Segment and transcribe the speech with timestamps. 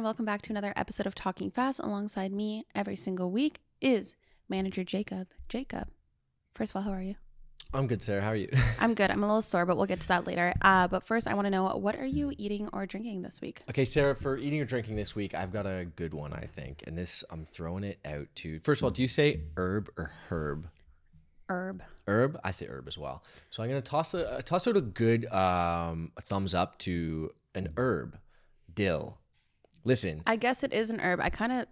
[0.00, 1.78] name is Sarah, and welcome back to another episode of Talking Fast.
[1.78, 4.16] Alongside me every single week is
[4.48, 5.28] manager Jacob.
[5.48, 5.88] Jacob,
[6.54, 7.16] first of all, how are you?
[7.74, 8.22] I'm good, Sarah.
[8.22, 8.48] How are you?
[8.80, 9.10] I'm good.
[9.10, 10.54] I'm a little sore, but we'll get to that later.
[10.62, 13.62] Uh, but first, I want to know what are you eating or drinking this week?
[13.68, 16.82] okay, Sarah, for eating or drinking this week, I've got a good one, I think.
[16.86, 18.58] And this, I'm throwing it out to.
[18.60, 20.68] First of all, do you say herb or herb?
[21.48, 21.82] Herb.
[22.08, 22.40] Herb?
[22.42, 23.22] I say herb as well.
[23.50, 27.72] So I'm gonna toss a toss out a good um, a thumbs up to an
[27.76, 28.18] herb,
[28.72, 29.19] dill.
[29.84, 31.20] Listen, I guess it is an herb.
[31.20, 31.66] I kind of,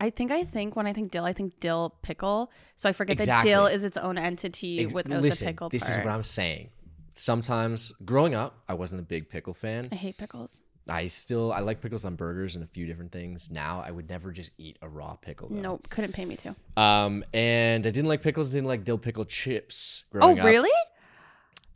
[0.00, 2.50] I think I think when I think dill, I think dill pickle.
[2.74, 5.84] So I forget that dill is its own entity ex- without listen, the pickle this
[5.84, 5.98] part.
[6.00, 6.70] is what I'm saying.
[7.14, 9.88] Sometimes growing up, I wasn't a big pickle fan.
[9.92, 10.62] I hate pickles.
[10.88, 13.50] I still I like pickles on burgers and a few different things.
[13.50, 15.48] Now I would never just eat a raw pickle.
[15.48, 15.60] Though.
[15.60, 16.56] Nope, couldn't pay me to.
[16.76, 18.50] Um, and I didn't like pickles.
[18.50, 20.04] Didn't like dill pickle chips.
[20.14, 20.66] Oh, Growing up.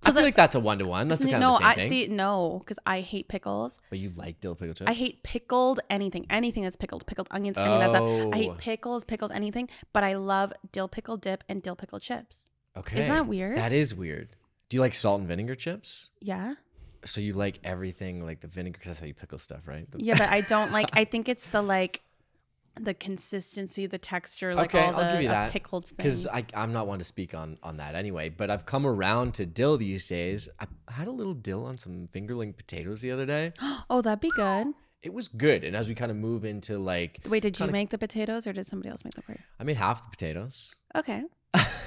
[0.04, 0.12] Really?
[0.12, 1.08] I feel like that's a one to one.
[1.08, 1.88] That's the kind no, of the same I thing.
[1.88, 2.06] see.
[2.08, 3.78] No, because I hate pickles.
[3.90, 4.88] But you like dill pickle chips?
[4.90, 8.02] I hate pickled anything, anything that's pickled, pickled onions, any of that stuff.
[8.02, 8.30] I Oh.
[8.32, 9.68] hate pickles, pickles, anything.
[9.92, 12.50] But I love dill pickle dip and dill pickle chips.
[12.76, 12.98] Okay.
[13.00, 13.56] Isn't that weird?
[13.56, 14.36] That is weird.
[14.68, 16.10] Do you like salt and vinegar chips?
[16.20, 16.54] Yeah,
[17.04, 19.88] So you like everything like the vinegar because that's how you pickle stuff, right?
[19.90, 20.88] The- yeah, but I don't like.
[20.92, 22.02] I think it's the like,
[22.78, 26.46] the consistency, the texture, like okay, all the I'll give you that pickled because things.
[26.54, 28.28] I I'm not one to speak on on that anyway.
[28.28, 30.48] But I've come around to dill these days.
[30.60, 33.52] I had a little dill on some fingerling potatoes the other day.
[33.90, 34.74] oh, that'd be good.
[35.02, 35.62] It was good.
[35.62, 38.52] And as we kind of move into like, Wait, did you make the potatoes or
[38.52, 39.38] did somebody else make them for you?
[39.60, 40.74] I made half the potatoes.
[40.96, 41.22] Okay,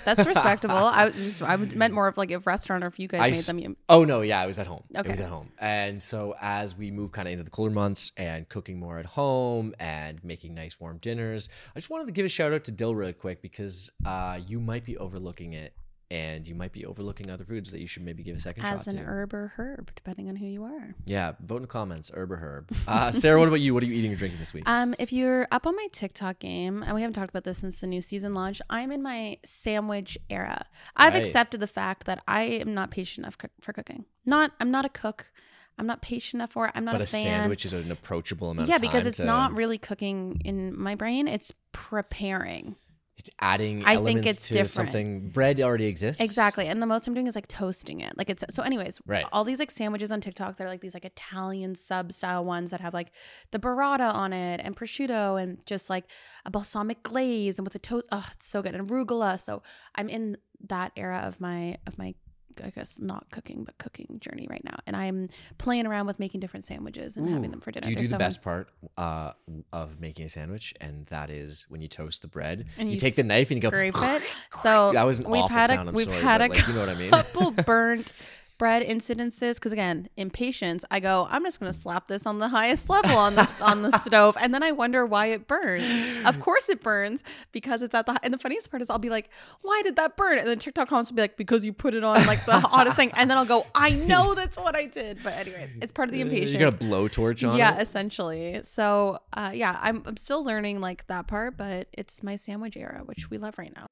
[0.06, 0.76] that's respectable.
[0.76, 3.44] I just I meant more of like if restaurant or if you guys I made
[3.44, 3.60] them.
[3.60, 4.84] You, Oh no, yeah, I was at home.
[4.94, 5.52] It was at home.
[5.60, 9.06] And so as we move kind of into the cooler months and cooking more at
[9.06, 12.72] home and making nice warm dinners, I just wanted to give a shout out to
[12.72, 15.74] Dill really quick because uh, you might be overlooking it
[16.12, 18.80] and you might be overlooking other foods that you should maybe give a second as
[18.80, 19.04] shot an to.
[19.04, 20.96] herb or herb, depending on who you are.
[21.06, 22.72] Yeah, vote in the comments, herb or herb.
[22.88, 23.74] Uh, Sarah, what about you?
[23.74, 24.64] What are you eating or drinking this week?
[24.68, 27.80] Um, if you're up on my TikTok game, and we haven't talked about this since
[27.80, 30.66] the new season launch, I'm in my sandwich era.
[30.96, 31.24] I've Right.
[31.24, 34.06] accepted the fact that I am not patient enough for cooking.
[34.26, 35.32] Not, I'm not a cook.
[35.78, 36.74] I'm not patient enough for it.
[36.76, 37.24] I'm not but a, a fan.
[37.24, 38.90] sandwich is an approachable amount yeah, of time.
[38.90, 41.28] because it's to- not really cooking in my brain.
[41.28, 42.76] It's preparing.
[43.20, 44.70] It's adding I think it's to different.
[44.72, 45.30] something.
[45.30, 46.22] Bread already exists.
[46.24, 46.68] Exactly.
[46.68, 48.18] And the most I'm doing is like toasting it.
[48.18, 49.26] Like it's so anyways, Right.
[49.34, 52.80] all these like sandwiches on TikTok, they're like these like Italian sub style ones that
[52.82, 53.12] have like
[53.52, 56.06] the burrata on it and prosciutto and just like
[56.46, 58.08] a balsamic glaze and with a toast.
[58.12, 58.74] Oh, it's so good.
[58.74, 59.40] And arugula.
[59.40, 59.62] So
[59.96, 60.38] I'm in
[60.68, 62.16] that era of my of my
[62.64, 64.78] I guess not cooking, but cooking journey right now.
[64.88, 67.84] And I'm playing around with making different sandwiches and having them for dinner.
[67.86, 69.34] Do you do the best part uh,
[69.74, 72.66] of making a sandwich, and that is when you toast the bread.
[72.78, 73.70] And you, you take the knife and you go.
[73.70, 74.24] Scrape it.
[74.62, 75.88] So That was an we've awful had sound.
[75.88, 77.12] a I'm we've sorry, had but, a like, you know what I mean.
[77.12, 78.12] couple burnt
[78.60, 82.50] bread incidences because again impatience i go i'm just going to slap this on the
[82.60, 85.84] highest level on the on the stove and then i wonder why it burns.
[86.26, 89.10] Of course it burns because it's at the and the funniest part is i'll be
[89.10, 89.30] like
[89.62, 90.38] why did that burn?
[90.38, 92.98] And then tiktok comments will be like because you put it on like the hottest
[92.98, 95.18] thing and then i'll go i know that's what i did.
[95.24, 97.82] But anyways it's part of the impatience You got a blowtorch on yeah it.
[97.82, 98.60] essentially.
[98.64, 103.04] So uh yeah I'm, I'm still learning like that part but it's my sandwich era
[103.06, 103.88] which we love right now.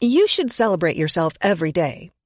[0.00, 2.10] You should celebrate yourself every day,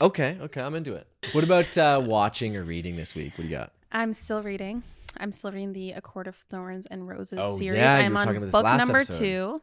[0.00, 1.06] Okay, okay, I'm into it.
[1.32, 3.32] What about uh, watching or reading this week?
[3.36, 3.72] What do you got?
[3.90, 4.82] I'm still reading.
[5.16, 7.78] I'm still reading the A Court of Thorns and Roses Oh, series.
[7.78, 9.18] yeah, you I'm were on talking about this book last number episode.
[9.18, 9.62] two,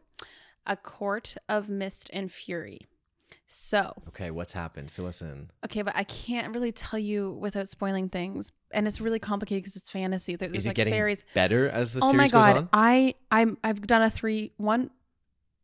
[0.66, 2.82] A Court of Mist and Fury.
[3.48, 4.90] So, Okay, what's happened?
[4.92, 5.52] Fill us in.
[5.64, 9.76] okay, but I can't really tell you without spoiling things, and it's really complicated because
[9.78, 10.36] it's fantasy.
[10.36, 11.24] There- There's Is it like getting fairies.
[11.36, 12.70] better as the oh series my goes god, on?
[12.74, 14.90] I I'm I've done a three one.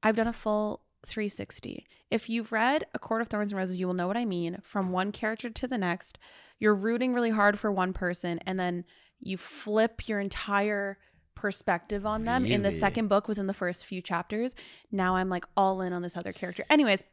[0.03, 1.85] I've done a full 360.
[2.09, 4.59] If you've read A Court of Thorns and Roses, you will know what I mean.
[4.63, 6.17] From one character to the next,
[6.59, 8.85] you're rooting really hard for one person, and then
[9.19, 10.97] you flip your entire
[11.35, 14.53] perspective on them in the second book within the first few chapters.
[14.91, 16.63] Now I'm like all in on this other character.
[16.69, 17.03] Anyways,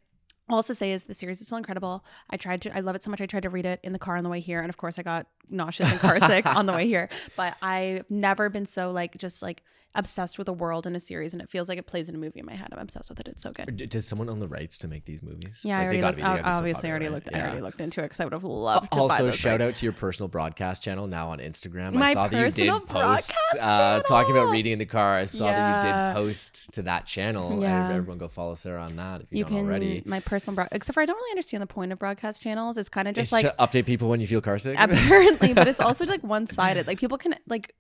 [0.51, 2.05] all to say is the series is still incredible.
[2.31, 3.21] I tried to, I love it so much.
[3.21, 4.99] I tried to read it in the car on the way here, and of course,
[4.99, 7.09] I got nauseous and car sick on the way here.
[7.37, 9.63] But I've never been so like just like
[9.95, 12.19] obsessed with a world in a series, and it feels like it plays in a
[12.19, 12.69] movie in my head.
[12.73, 13.27] I'm obsessed with it.
[13.29, 13.77] It's so good.
[13.77, 15.63] D- Does someone own the rights to make these movies?
[15.65, 16.37] Yeah, Like, I they already looked.
[16.37, 17.29] be- so obviously, I already looked.
[17.33, 17.37] right?
[17.43, 19.63] I already looked into it because I would have loved to buy Also, shout rights.
[19.71, 21.97] out to your personal broadcast channel now on Instagram.
[22.01, 25.17] I saw that you did post uh, talking about reading in the car.
[25.17, 27.61] I saw that you did post to that channel.
[27.61, 27.87] Yeah.
[27.87, 30.03] And everyone go follow Sarah on that if you, You don't can already.
[30.05, 32.77] my personal broad, except for I don't really understand the point of broadcast channels.
[32.77, 34.77] It's kind of just It's like to update people when you feel car sick.
[34.79, 37.75] apparently but it's also like one-sided like people can like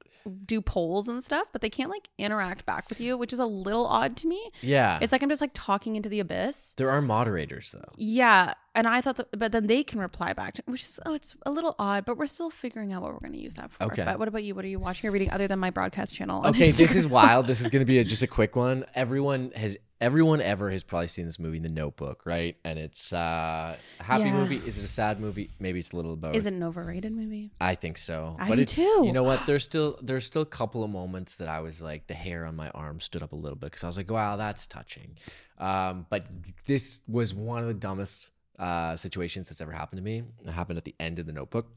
[0.45, 3.47] do polls and stuff but they can't like interact back with you which is a
[3.47, 4.99] little odd to me yeah.
[5.00, 7.93] it's like i'm just like talking into the abyss there are moderators though.
[7.97, 11.15] yeah and i thought that but then they can reply back to, which is oh
[11.15, 13.71] it's a little odd but we're still figuring out what we're going to use that
[13.71, 14.05] for Okay.
[14.05, 16.47] but what about you what are you watching or reading other than my broadcast channel
[16.47, 17.47] Okay, this is wild.
[17.47, 18.85] This is going to be a, just a quick one.
[18.95, 22.56] Everyone has everyone ever has probably seen this movie, The Notebook, right?
[22.65, 24.35] And it's uh, a happy Yeah.
[24.35, 24.56] movie.
[24.65, 25.50] Is it a sad movie?
[25.59, 26.35] Maybe it's a little of both.
[26.37, 28.37] is it an overrated movie I think so.
[28.39, 29.03] I but do it's too.
[29.05, 29.45] you know what?
[29.47, 32.55] There's still there's still a couple of moments that I was like the hair on
[32.56, 35.17] my arm stood up a little bit because I was like, wow, that's touching.
[35.59, 36.27] Um, but
[36.67, 40.23] this was one of the dumbest uh, situations that's ever happened to me.
[40.47, 41.69] It happened at the end of the Notebook.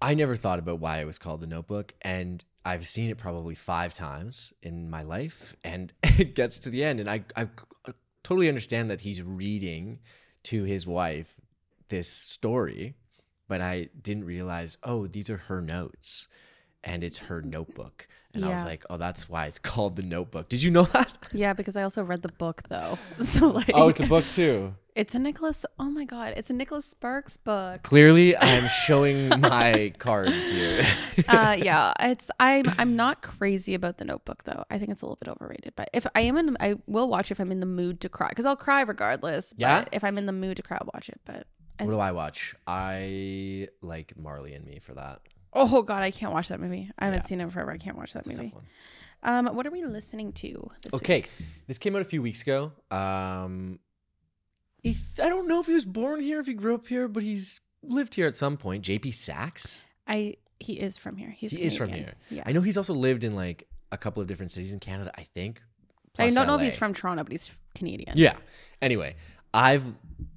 [0.00, 3.54] I never thought about why it was called the Notebook, and I've seen it probably
[3.54, 7.48] five times in my life, and it gets to the end, and I I
[8.22, 10.00] totally understand that he's reading
[10.44, 11.34] to his wife
[11.88, 12.94] this story,
[13.48, 16.28] but I didn't realize, oh, these are her notes,
[16.84, 20.48] and it's her notebook, and I was like, oh, that's why it's called the Notebook.
[20.48, 21.28] Did you know that?
[21.32, 24.74] yeah because i also read the book though so like Oh, it's a book too.
[24.94, 29.28] it's a nicholas oh my god it's a nicholas sparks book Clearly, I am showing
[29.40, 30.86] my cards here.
[31.28, 35.04] uh yeah it's i'm i'm not crazy about the notebook though i think it's a
[35.06, 37.66] little bit overrated but if i am in i will watch if i'm in the
[37.66, 39.80] mood to cry because i'll cry regardless Yeah?
[39.80, 41.46] but if i'm in the mood to cry i'll watch it but
[41.80, 42.56] I- what do I watch?
[42.66, 45.20] I like Marley and Me for that.
[45.52, 47.26] Oh god i can't watch that movie i haven't Yeah.
[47.26, 48.52] seen it forever i can't watch that movie
[49.22, 51.30] um what are we listening to this Okay, week?
[51.66, 52.72] this came out a few weeks ago.
[52.90, 53.80] Um,
[54.82, 57.24] he, I don't know if he was born here, if he grew up here, but
[57.24, 58.84] he's lived here at some point.
[58.84, 59.78] JP Saxe.
[60.06, 62.14] i he is from here he's he is from Canadian.
[62.28, 62.38] here.
[62.38, 65.10] yeah I know he's also lived in like a couple of different cities in Canada.
[65.16, 65.60] I think.
[66.16, 66.64] i plus don't know if LA.
[66.66, 68.34] he's from toronto but he's canadian Yeah.
[68.80, 69.16] Anyway,
[69.52, 69.84] I've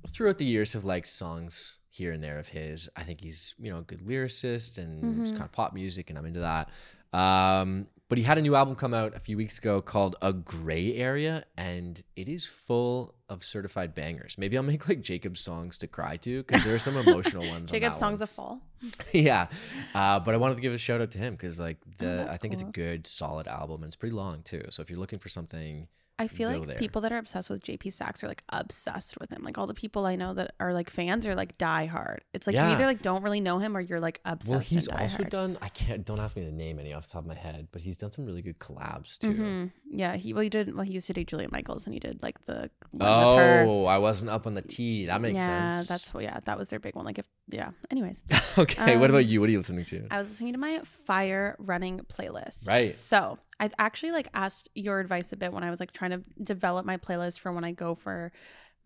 [0.10, 2.90] throughout the years have liked songs here and there of his.
[2.96, 5.22] I think he's you know a good lyricist and Mm-hmm.
[5.22, 6.70] it's kind of pop music, and I'm into that.
[7.14, 10.34] Um, but he had a new album come out a few weeks ago called A
[10.34, 14.36] Gray Area, and it is full of certified bangers.
[14.38, 17.70] Maybe I'll make like Jacob's songs to cry to because there are some emotional ones.
[17.72, 18.24] on jacob that songs one.
[18.24, 18.62] of fall
[19.14, 19.48] yeah,
[19.94, 22.10] uh, but I wanted to give a shout out to him because like the I
[22.12, 24.64] Oh, that's think it's a good solid album and it's pretty long too.
[24.72, 25.88] So if you're looking for something,
[26.22, 26.78] I feel like there.
[26.78, 29.44] people that are obsessed with JP Saxe are like obsessed with him.
[29.44, 32.24] Like all the people I know that are like fans are like die hard.
[32.34, 32.68] It's like Yeah.
[32.68, 34.52] you either like don't really know him or you're like obsessed.
[34.52, 35.30] Well, he's also hard.
[35.30, 35.58] done.
[35.62, 36.06] I can't.
[36.06, 38.12] Don't ask me the name any off the top of my head, but he's done
[38.12, 39.34] some really good collabs too.
[39.34, 39.72] Mhm.
[39.90, 42.22] Yeah, he well he did well he used to date Julia Michaels and he did
[42.24, 43.66] like the one with her.
[43.68, 45.08] Oh, I wasn't up on the T.
[45.08, 45.88] That makes yeah, sense.
[45.88, 47.06] that's what yeah that was their big one.
[47.06, 47.72] Like if yeah.
[47.90, 48.24] Anyways,
[48.58, 48.96] okay.
[48.98, 49.42] what Um, about you?
[49.42, 50.08] What are you listening to?
[50.10, 52.68] I was listening to my fire running playlist.
[52.70, 52.90] Right.
[52.90, 56.24] So I actually like asked your advice a bit when I was like trying to
[56.44, 58.32] develop my playlist for when I go for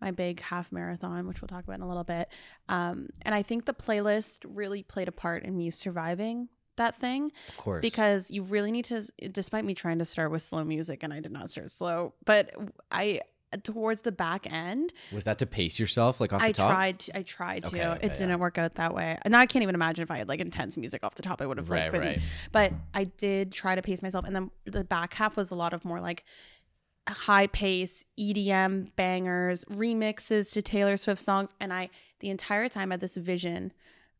[0.00, 2.28] my big half marathon, which we'll talk about in a little bit.
[2.68, 7.32] Um, and I think the playlist really played a part in me surviving that thing
[7.48, 7.80] of course.
[7.80, 9.02] because you really need to
[9.32, 12.50] despite me trying to start with slow music and I did not start slow, but
[12.92, 13.22] I
[13.62, 16.70] towards the back end was that to pace yourself, like off the I top?
[16.70, 16.98] tried.
[17.00, 17.68] To, I tried to.
[17.68, 18.36] Okay, okay, it didn't yeah.
[18.36, 19.16] work out that way.
[19.22, 21.40] And I can't even imagine if I had like intense music off the top.
[21.40, 22.00] I would have like Right, been.
[22.00, 22.20] right.
[22.52, 25.72] But I did try to pace myself, and then the back half was a lot
[25.72, 26.24] of more like
[27.08, 31.88] high pace EDM bangers, remixes to Taylor Swift songs, and I
[32.20, 33.72] the entire time had this vision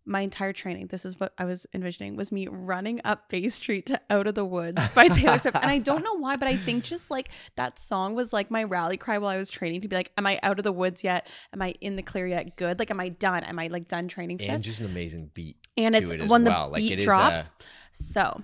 [0.07, 3.87] my entire training, this is what I was envisioning, was me running up Bay Street
[3.87, 5.57] to Out of the Woods by Taylor Swift.
[5.61, 8.63] And I don't know why, but I think just like that song was like my
[8.63, 11.03] rally cry while I was training to be like, am I out of the woods
[11.03, 11.31] yet?
[11.53, 12.57] Am I in the clear yet?
[12.57, 12.79] Good.
[12.79, 13.43] Like, am I done?
[13.45, 14.63] Am I like done training for and this?
[14.63, 15.57] just an amazing beat.
[15.77, 16.67] and it's it when well.
[16.67, 17.49] the Like, beat is uh, drops.
[17.49, 17.51] a-
[17.91, 18.43] so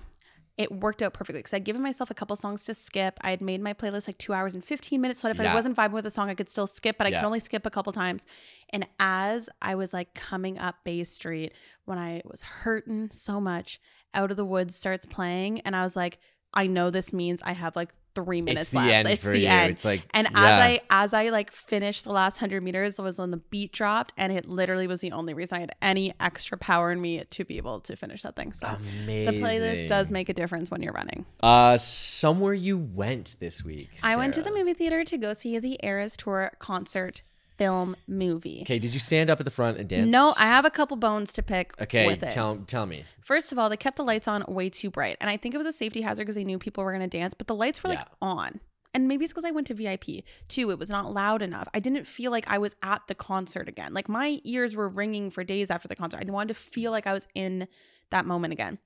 [0.57, 3.17] it worked out perfectly because I'd given myself a couple songs to skip.
[3.21, 5.19] I had made my playlist like two hours and 15 minutes.
[5.19, 7.19] So if I wasn't vibing with a song, I could still skip, but I Yeah.
[7.21, 8.25] could only skip a couple times.
[8.69, 11.53] And as I was like coming up Bay Street,
[11.85, 13.81] when I was hurting so much,
[14.13, 15.61] Out of the Woods starts playing.
[15.61, 16.19] And I was like,
[16.53, 18.91] I know this means I have like three minutes it's the left.
[18.91, 19.47] end it's the you.
[19.47, 19.71] end.
[19.71, 20.39] It's like And yeah.
[20.39, 23.71] as I as I like finished the last hundred meters it was when the beat
[23.71, 27.23] dropped, and it literally was the only reason I had any extra power in me
[27.29, 28.53] to be able to finish that thing.
[28.53, 29.25] So Amazing.
[29.25, 31.25] the playlist does make a difference when you're running.
[31.41, 33.89] Uh, somewhere you went this week.
[34.03, 37.23] I went to the movie theater to go see the Eras Tour concert
[37.63, 38.59] film movie.
[38.63, 40.09] Okay, did you stand up at the front and dance?
[40.11, 42.31] No, I have a couple bones to pick Okay, with it.
[42.31, 43.03] tell tell me.
[43.21, 45.17] First of all, they kept the lights on way too bright.
[45.21, 47.17] And I think it was a safety hazard because they knew people were going to
[47.17, 48.05] dance, but the lights were like Yeah.
[48.21, 48.59] on.
[48.95, 50.23] And maybe it's because I went to VIP.
[50.47, 51.67] Two, it was not loud enough.
[51.73, 53.91] I didn't feel like I was at the concert again.
[53.93, 56.23] Like my ears were ringing for days after the concert.
[56.27, 57.67] I wanted to feel like I was in
[58.11, 58.77] that moment again.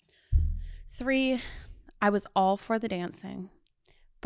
[0.89, 1.41] Three,
[2.01, 3.49] I was all for the dancing.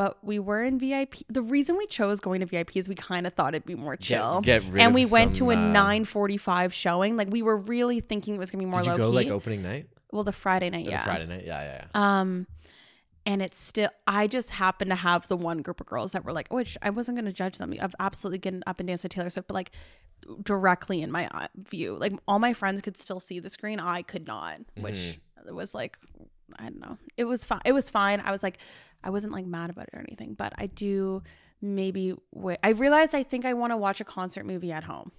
[0.02, 1.18] But we were in VIP.
[1.30, 3.96] The reason we chose going to VIP is we kind of thought it'd be more
[3.96, 4.42] chill.
[4.42, 7.18] get rid and of we went some, to a uh, 9:45 showing.
[7.18, 9.16] Like we were really thinking it was gonna be more Did you low go key.
[9.18, 9.90] like opening night?
[10.12, 11.04] Well, the Friday night, Or the yeah.
[11.04, 11.44] Friday night.
[11.46, 12.20] Yeah, yeah, yeah.
[12.22, 12.48] Um,
[13.28, 16.34] and it's still, I just happened to have the one group of girls that were
[16.34, 17.72] like, which I wasn't going to judge them.
[17.80, 19.70] I've absolutely getting up and danced to Taylor Swift, but like
[20.44, 23.80] directly in my view, like all my friends could still see the screen.
[23.80, 25.56] I could not, which Mm-hmm.
[25.56, 25.98] was like,
[26.60, 26.98] I don't know.
[27.18, 27.62] It was fine.
[27.66, 28.20] It was fine.
[28.24, 28.58] I was like,
[29.04, 31.24] I wasn't like mad about it or anything, but I do
[31.62, 32.58] maybe wait.
[32.64, 35.12] I realized I think I want to watch a concert movie at home.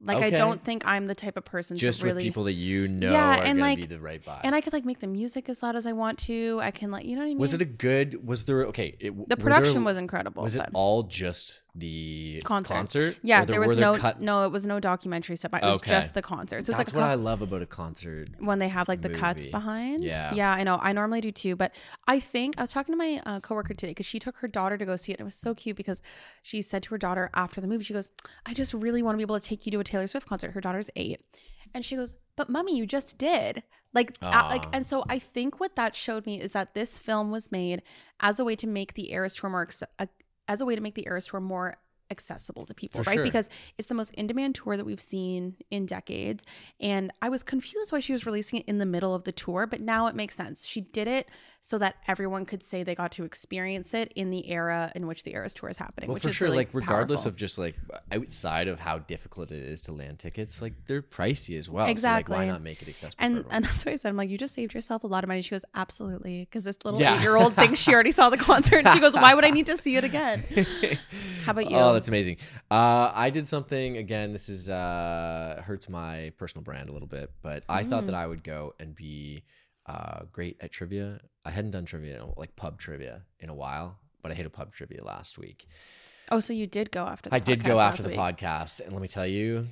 [0.00, 2.52] Like I don't think I'm the type of person Just to really with people that
[2.52, 4.40] you know Yeah, are and, like- be the right vibe.
[4.44, 6.58] and I could like make the music as loud as I want to.
[6.62, 7.38] I can like you know what I mean.
[7.38, 8.26] was it a good?
[8.26, 8.96] Was there okay?
[9.00, 10.42] It, the were there- production was incredible.
[10.42, 12.74] Was it but all just the concert?
[12.74, 13.16] concert?
[13.22, 14.44] Yeah, Or there, was no cut- no.
[14.44, 15.52] It was no documentary stuff.
[15.54, 15.90] It was Okay.
[15.90, 16.64] just the concert.
[16.64, 18.28] So it's That's like what co- I love about a concert.
[18.38, 20.04] when they have like the cuts behind.
[20.04, 20.32] Yeah.
[20.34, 20.78] yeah, I know.
[20.80, 21.74] I normally do too, but
[22.06, 24.78] I think I was talking to my uh, coworker today because she took her daughter
[24.78, 25.16] to go see it.
[25.16, 26.00] And it was so cute because
[26.42, 28.08] she said to her daughter after the movie, she goes,
[28.46, 30.52] "I just really want to be able to take you to a Taylor Swift concert."
[30.52, 31.22] Her daughter's eight,
[31.74, 33.62] and she goes, "But mommy, you just did."
[33.92, 37.30] Like, uh, like, and so I think what that showed me is that this film
[37.30, 37.80] was made
[38.18, 39.68] as a way to make the Eras Tour more,
[40.00, 40.06] uh,
[40.48, 41.76] as a way to make the Eras Tour more
[42.10, 43.14] accessible to people, For right?
[43.14, 43.24] sure.
[43.24, 43.48] Because
[43.78, 46.44] it's the most in-demand tour that we've seen in decades,
[46.78, 49.66] and I was confused why she was releasing it in the middle of the tour,
[49.66, 50.66] but now it makes sense.
[50.66, 51.28] She did it
[51.66, 55.22] so that everyone could say they got to experience it in the era in which
[55.22, 56.08] the Eras Tour is happening.
[56.10, 56.44] Well, which for is sure.
[56.48, 57.30] really like regardless powerful.
[57.30, 57.74] of just like
[58.12, 61.86] outside of how difficult it is to land tickets, like they're pricey as well.
[61.86, 62.36] So, Exactly.
[62.36, 63.24] like, why not make it accessible?
[63.24, 65.28] And and that's why I said I'm like you just saved yourself a lot of
[65.28, 65.40] money.
[65.40, 67.16] She goes absolutely because this little Yeah.
[67.16, 68.86] eight year old thinks she already saw the concert.
[68.92, 70.44] She goes why would I need to see it again?
[71.44, 71.78] How about you?
[71.78, 72.36] Oh, that's amazing.
[72.70, 74.34] Uh, I did something again.
[74.34, 78.06] This is uh, hurts my personal brand a little bit, but I thought Mm.
[78.06, 79.44] that I would go and be
[79.86, 81.20] uh, great at trivia.
[81.44, 84.46] I hadn't done trivia, in a- like pub trivia, in a while, but I hit
[84.46, 85.66] a pub trivia last week.
[86.32, 87.40] oh, so you did go after the podcast.
[87.40, 88.18] I did go after the week.
[88.18, 89.66] podcast, and let me tell you,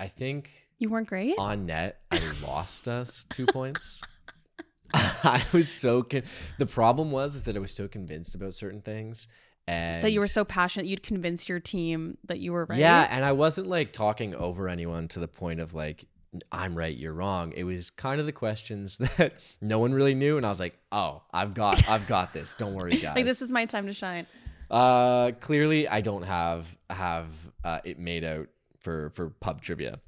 [0.00, 1.34] I think You weren't great.
[1.38, 4.00] on net I lost us two points.
[4.94, 6.24] I was so con-
[6.58, 9.26] the problem was is that I was so convinced about certain things.
[9.68, 12.78] And that you were so passionate you'd convince your team that you were right.
[12.80, 16.04] Yeah, and I wasn't like talking over anyone to the point of like
[16.50, 17.52] I'm right, you're wrong.
[17.54, 20.78] It was kind of the questions that no one really knew, and I was like,
[20.90, 22.54] "Oh, I've got, I've got this.
[22.54, 24.26] Don't worry, guys." like this is my time to shine.
[24.70, 27.28] uh, clearly, I don't have have
[27.64, 28.48] uh, it made out
[28.80, 30.00] for for pub trivia.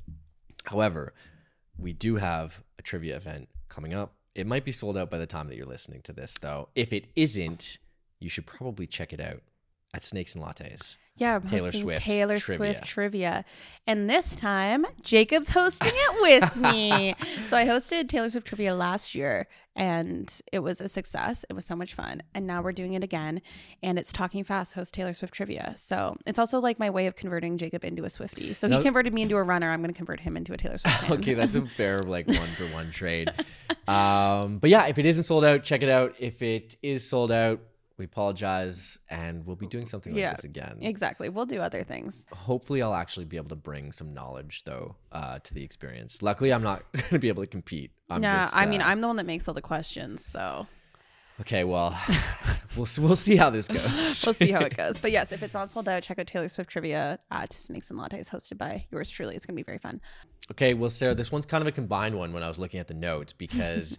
[0.64, 1.12] However,
[1.76, 4.14] we do have a trivia event coming up.
[4.35, 6.69] It might be sold out by the time that you're listening to this, though.
[6.75, 7.78] If it isn't,
[8.19, 9.43] you should probably check it out
[9.94, 10.98] at Snakes and Lattes.
[11.16, 12.72] Yeah, I'm Taylor Swift Taylor trivia.
[12.74, 13.44] Swift trivia.
[13.86, 17.14] And this time, Jacob's hosting it with me.
[17.46, 19.46] so I hosted Taylor Swift trivia last year
[19.76, 21.44] and it was a success.
[21.48, 22.22] It was so much fun.
[22.34, 23.42] And now we're doing it again.
[23.80, 25.74] And it's Talking Fast host Taylor Swift trivia.
[25.76, 28.52] So it's also like my way of converting Jacob into a Swifty.
[28.52, 29.70] So No- he converted me into a runner.
[29.70, 32.48] I'm going to convert him into a Taylor Swift okay, that's a fair like one
[32.56, 33.30] for one trade.
[33.86, 36.14] Um, but yeah, if it isn't sold out, check it out.
[36.18, 37.60] If it is sold out,
[37.96, 40.78] we apologize, and we'll be doing something like Yeah, this again.
[40.80, 41.28] exactly.
[41.28, 42.26] We'll do other things.
[42.32, 46.22] Hopefully, I'll actually be able to bring some knowledge though uh, to the experience.
[46.22, 47.92] Luckily, I'm not going to be able to compete.
[48.10, 50.24] I'm yeah, just, I mean, uh, I'm the one that makes all the questions.
[50.24, 50.66] So
[51.40, 51.98] Okay, well,
[52.76, 54.24] we'll we'll see how this goes.
[54.24, 54.98] we'll see how it goes.
[54.98, 57.98] But yes, if it's not sold out, check out Taylor Swift trivia at Snakes and
[57.98, 59.34] Lattes, hosted by yours truly.
[59.34, 60.00] It's gonna be very fun.
[60.52, 62.86] Okay, well, Sarah, this one's kind of a combined one when I was looking at
[62.86, 63.98] the notes because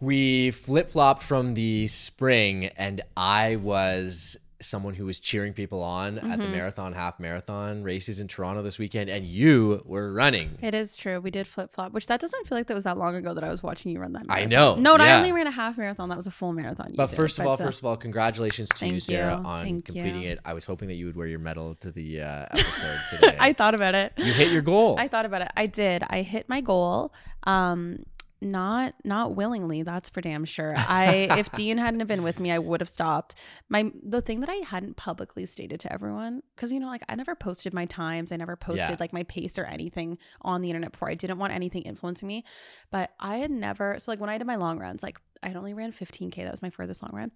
[0.00, 6.18] we flip flopped from the spring, and I was someone who was cheering people on
[6.18, 10.56] at the marathon, half marathon races in Toronto this weekend, and you were running.
[10.62, 11.20] It is true.
[11.20, 13.44] We did flip flop, which that doesn't feel like that was that long ago that
[13.44, 14.26] I was watching you run that.
[14.26, 14.42] Marathon.
[14.42, 16.08] I know, No, and I only ran a half marathon.
[16.08, 16.88] That was a full marathon.
[16.90, 19.44] you But did, first of all, uh, first of all, congratulations to you, Sarah, you.
[19.46, 20.30] on Thank completing you.
[20.30, 20.38] it.
[20.44, 23.36] I was hoping that you would wear your medal to the uh, episode today.
[23.38, 24.14] I thought about it.
[24.16, 24.96] you hit your goal.
[24.98, 25.48] I thought about it.
[25.54, 26.02] I did.
[26.08, 27.12] I hit my goal.
[27.44, 28.04] Um,
[28.40, 29.82] not not willingly.
[29.82, 30.74] That's for damn sure.
[30.76, 33.34] I if Dean hadn't have been with me, I would have stopped.
[33.68, 37.14] My the thing that I hadn't publicly stated to everyone because you know like I
[37.14, 38.32] never posted my times.
[38.32, 38.96] I never posted Yeah.
[39.00, 41.08] like my pace or anything on the internet before.
[41.10, 42.44] I didn't want anything influencing me.
[42.90, 43.98] But I had never.
[43.98, 46.34] So like when I did my long runs, like I only ran 15k.
[46.36, 47.30] That was my furthest long run.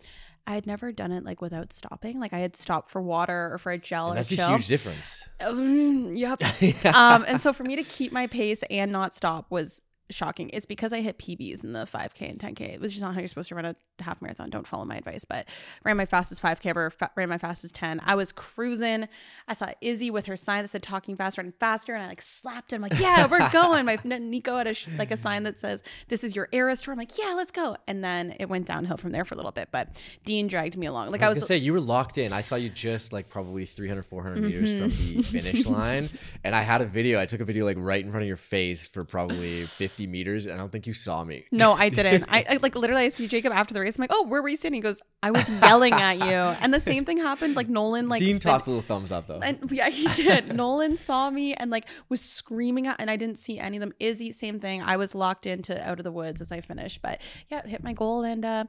[0.46, 2.18] I had never done it like without stopping.
[2.18, 4.48] Like I had stopped for water or for a gel And or that's a chill.
[4.50, 5.28] huge difference.
[5.40, 6.42] Um, yep.
[6.94, 9.80] um, and so for me to keep my pace and not stop was
[10.10, 10.50] shocking.
[10.52, 12.60] It's because I hit PBs in the 5K and 10K.
[12.74, 14.50] It was just not how you're supposed to run a half marathon.
[14.50, 15.46] Don't follow my advice, but
[15.84, 18.00] ran my fastest 5K ever, fa- ran my fastest 10.
[18.04, 19.08] I was cruising.
[19.48, 22.22] I saw Izzy with her sign that said talking faster and faster, and I like
[22.22, 22.76] slapped it.
[22.76, 23.84] I'm like, yeah, we're going.
[23.86, 26.92] My Nico had a sh- like a sign that says, this is your era store.
[26.92, 27.76] I'm like, yeah, let's go.
[27.86, 30.86] And then it went downhill from there for a little bit, but Dean dragged me
[30.86, 31.10] along.
[31.10, 32.32] Like I I was, was, gonna say you were locked in.
[32.32, 35.16] I saw you just like probably 300, 400 meters from Mm-hmm.
[35.18, 36.08] the finish line,
[36.42, 37.20] and I had a video.
[37.20, 40.46] I took a video like right in front of your face for probably 50 meters,
[40.46, 41.44] and I don't think you saw me.
[41.50, 42.24] No, I didn't.
[42.28, 43.96] I, I like literally I see Jacob after the race.
[43.96, 44.78] I'm like, oh, where were you standing?
[44.78, 46.56] He goes, I was yelling at you.
[46.60, 47.56] And the same thing happened.
[47.56, 49.40] Like Nolan, like Dean fin- tossed a little thumbs up though.
[49.40, 50.54] and yeah, he did.
[50.54, 53.92] Nolan saw me and like was screaming at, and I didn't see any of them.
[54.00, 54.82] Izzy, same thing.
[54.82, 57.92] I was locked into out of the woods as I finished, but yeah, hit my
[57.92, 58.64] goal and uh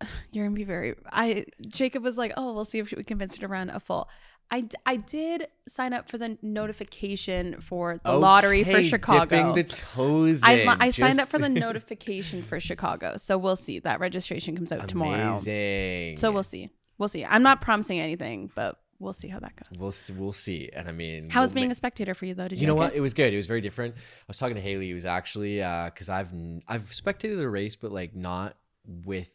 [0.32, 0.94] you're gonna be very.
[1.10, 4.08] I Jacob was like, oh, we'll see if we convince her to run a full.
[4.52, 9.24] I, d- I did sign up for the notification for the lottery for Okay, Chicago.
[9.24, 13.56] Dipping the toes I, in, I signed up for the notification for Chicago, so we'll
[13.56, 13.78] see.
[13.78, 16.18] That registration comes out tomorrow, Amazing.
[16.18, 16.70] so we'll see.
[16.98, 17.24] We'll see.
[17.24, 19.80] I'm not promising anything, but we'll see how that goes.
[19.80, 20.70] We'll s- we'll see.
[20.72, 22.48] And I mean, How was we'll being ma- a spectator for you though?
[22.48, 22.92] Did you, You know what?
[22.92, 22.98] it?
[22.98, 23.32] It was good.
[23.32, 23.94] It was very different.
[23.96, 24.90] I was talking to Haley.
[24.90, 29.30] It was actually uh, because I've n- I've spectated the race, but like not with.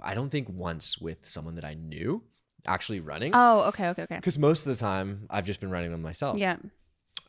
[0.00, 2.22] I don't think once with someone that I knew
[2.66, 3.32] actually running.
[3.34, 4.16] Oh, okay, okay, okay.
[4.16, 6.38] Because most of the time I've just been running them myself.
[6.38, 6.56] Yeah,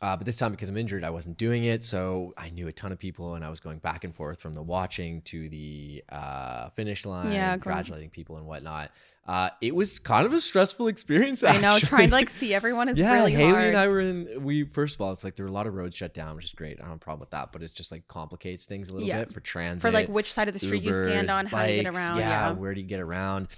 [0.00, 1.82] Uh, but this time because I'm injured, I wasn't doing it.
[1.82, 4.54] So I knew a ton of people, and I was going back and forth from
[4.54, 8.90] the watching to the uh, finish line, Yeah, congratulating people and whatnot.
[9.26, 11.42] Uh, it was kind of a stressful experience.
[11.44, 11.78] I know.
[11.80, 13.64] Trying to like see everyone is yeah, really Haley hard.
[13.66, 14.42] and I were in.
[14.42, 16.46] We first of all, it's like there were a lot of roads shut down, which
[16.46, 16.78] is great.
[16.78, 19.06] I don't have a problem with that, but it's just like complicates things a little
[19.06, 19.18] Yeah.
[19.18, 19.82] bit for transit.
[19.82, 22.18] for like which side of the street you stand Ubers, on, how you get around.
[22.18, 23.48] Yeah, Yeah, where do you get around?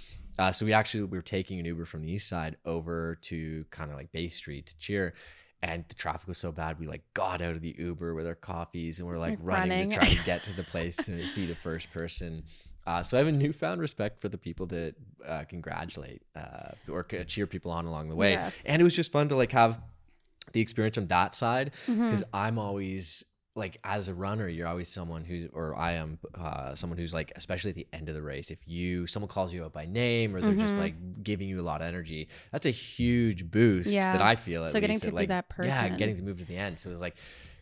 [0.41, 3.63] Uh, so we actually we were taking an Uber from the east side over to
[3.69, 5.13] kind of like Bay Street to cheer.
[5.63, 8.33] And the traffic was so bad, we like got out of the Uber with our
[8.35, 9.89] coffees and we're like Like running, running.
[9.91, 12.43] to try to get to the place and see the first person.
[12.87, 14.95] Uh, so I have a newfound respect for the people that
[15.27, 18.31] uh, congratulate uh, or cheer people on along the way.
[18.31, 18.49] Yeah.
[18.65, 19.79] And it was just fun to like have
[20.53, 22.05] the experience on that side Mm-hmm.
[22.05, 23.23] because I'm always
[23.53, 27.33] like as a runner you're always someone who or I am uh, someone who's like
[27.35, 30.33] especially at the end of the race if you someone calls you out by name
[30.33, 30.81] or they're just Mm-hmm.
[30.81, 34.13] like giving you a lot of energy that's a huge boost Yeah.
[34.13, 36.45] that I feel So getting to be like, that person, yeah getting to move to
[36.45, 37.15] the end so it was like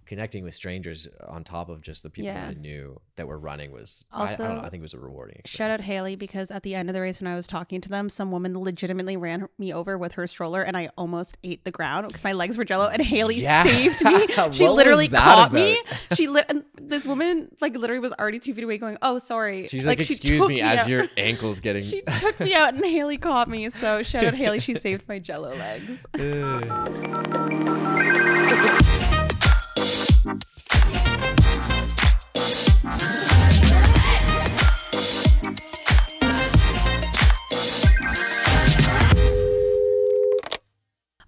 [0.10, 2.48] connecting with strangers on top of just the people Yeah.
[2.48, 4.96] that I knew that were running was I, I don't know I think it was
[4.96, 5.56] a rewarding experience.
[5.56, 7.90] Shout out Haley because at the end of the race when I was talking to
[7.90, 11.70] them, some woman legitimately ran me over with her stroller and I almost ate the
[11.70, 13.64] ground because my legs were jello and Haley Yeah.
[13.64, 14.26] saved me.
[14.52, 15.80] She literally caught me.
[16.16, 19.68] She lit and this woman like literally was already two feet away going, Oh, sorry.
[19.68, 22.84] she's like, she excuse took me as your ankles getting She took me out and
[22.84, 23.70] Haley caught me.
[23.70, 26.08] So shout out Haley, she saved my jello legs.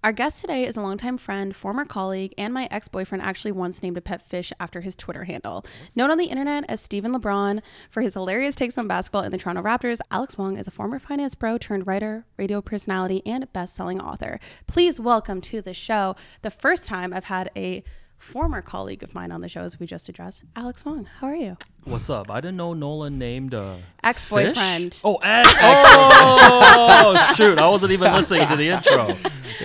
[0.04, 3.84] Our guest today is a longtime friend, former colleague, and my ex boyfriend actually once
[3.84, 5.64] named a pet fish after his Twitter handle.
[5.94, 9.38] Known on the internet as Stephen LeBron for his hilarious takes on basketball and the
[9.38, 13.76] Toronto Raptors, Alex Wong is a former finance bro turned writer, radio personality, and best
[13.76, 14.40] selling author.
[14.66, 17.84] Please welcome to the show the first time I've had a
[18.18, 21.04] former colleague of mine on the show, as we just addressed, Alex Wong.
[21.04, 21.56] How are you?
[21.84, 22.28] What's up?
[22.28, 25.00] I didn't know Nolan named uh, Ex boyfriend.
[25.04, 25.48] Oh, ex.
[25.60, 27.60] Oh, shoot!
[27.60, 29.16] I wasn't even listening to the intro.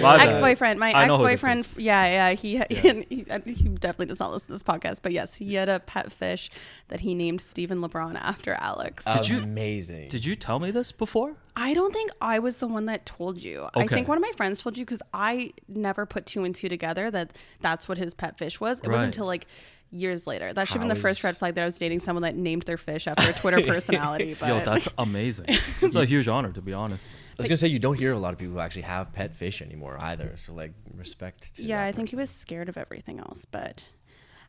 [0.02, 1.80] My ex-boyfriend my I know who this ex-boyfriend is.
[1.80, 2.58] yeah yeah he,
[3.10, 5.80] he uh, he definitely does not listen to this podcast but yes he had a
[5.80, 6.50] pet fish
[6.90, 10.10] that he named Stephen LeBron after Alex Did you- Amazing.
[10.10, 11.36] Did you tell me this before?
[11.56, 13.68] I don't think I was the one that told you.
[13.76, 16.70] I think one of my friends told you because I never put two and two
[16.70, 18.80] together that that's what his pet fish was.
[18.82, 18.94] It Right.
[18.94, 19.48] wasn't until like
[19.92, 20.54] years later.
[20.54, 22.36] That should have been the How first red flag that I was dating someone that
[22.36, 24.36] named their fish after a Twitter personality.
[24.40, 25.46] But Yo, that's amazing.
[25.82, 27.16] it's a huge honor, to be honest.
[27.38, 29.36] I was gonna say you don't hear a lot of people who actually have pet
[29.36, 30.34] fish anymore either.
[30.38, 33.46] So like respect to yeah, that I think he was scared of everything else.
[33.46, 33.84] But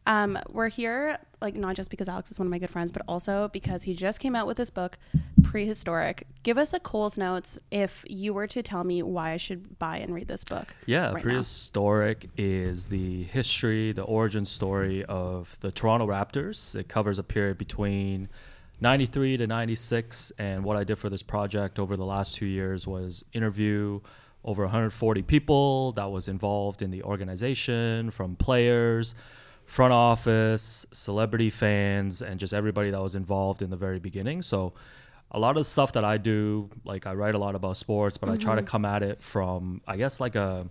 [0.07, 3.03] um, we're here, like, not just because Alex is one of my good friends, but
[3.07, 4.99] also because he just came out with this book,
[5.43, 6.27] Prehistoric.
[6.43, 9.99] Give us a Cole's Notes if you were to tell me why I should buy
[9.99, 10.75] and read this book.
[10.87, 11.21] Yeah, right now.
[11.21, 16.75] prehistoric is the history, the origin story of the Toronto Raptors.
[16.75, 18.29] It covers a period between
[18.81, 20.33] 93 to 96.
[20.39, 24.01] And what I did for this project over the last two years was interview
[24.45, 29.15] over 140 people that was involved in the organization, from players,
[29.69, 34.41] front office, celebrity fans, and just everybody that was involved in the very beginning.
[34.41, 34.73] So
[35.31, 38.31] a lot of stuff that I do, like I write a lot about sports, but
[38.31, 38.67] I try to mm-hmm.
[38.67, 40.67] come at it from I guess like a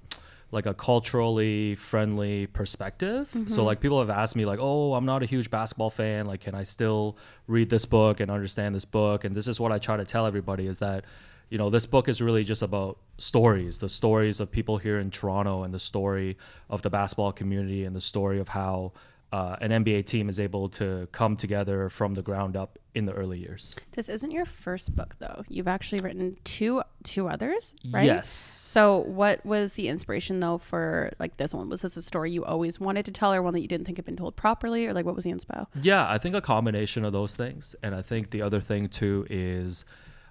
[0.50, 3.30] like a culturally friendly perspective.
[3.32, 3.62] So mm-hmm.
[3.62, 6.26] like people have asked me like, "Oh, I'm not a huge basketball fan.
[6.26, 9.72] Like can I still read this book and understand this book?" And this is what
[9.72, 11.06] I try to tell everybody is that
[11.50, 15.12] you know, this book is really just about stories, the stories of people here in
[15.12, 16.38] Toronto and the story
[16.70, 18.94] of the basketball community and the story of how
[19.32, 23.14] uh, an NBA team is able to come together from the ground up in the
[23.14, 23.76] early years.
[23.92, 25.44] This isn't your first book though.
[25.50, 28.06] You've actually written two two others, right?
[28.06, 28.30] Yes.
[28.30, 31.70] So what was the inspiration though for like this one?
[31.70, 33.98] Was this a story you always wanted to tell or one that you didn't think
[33.98, 35.68] had been told properly or like what was the inspo?
[35.82, 37.76] Yeah, I think a combination of those things.
[37.84, 39.84] And I think the other thing too is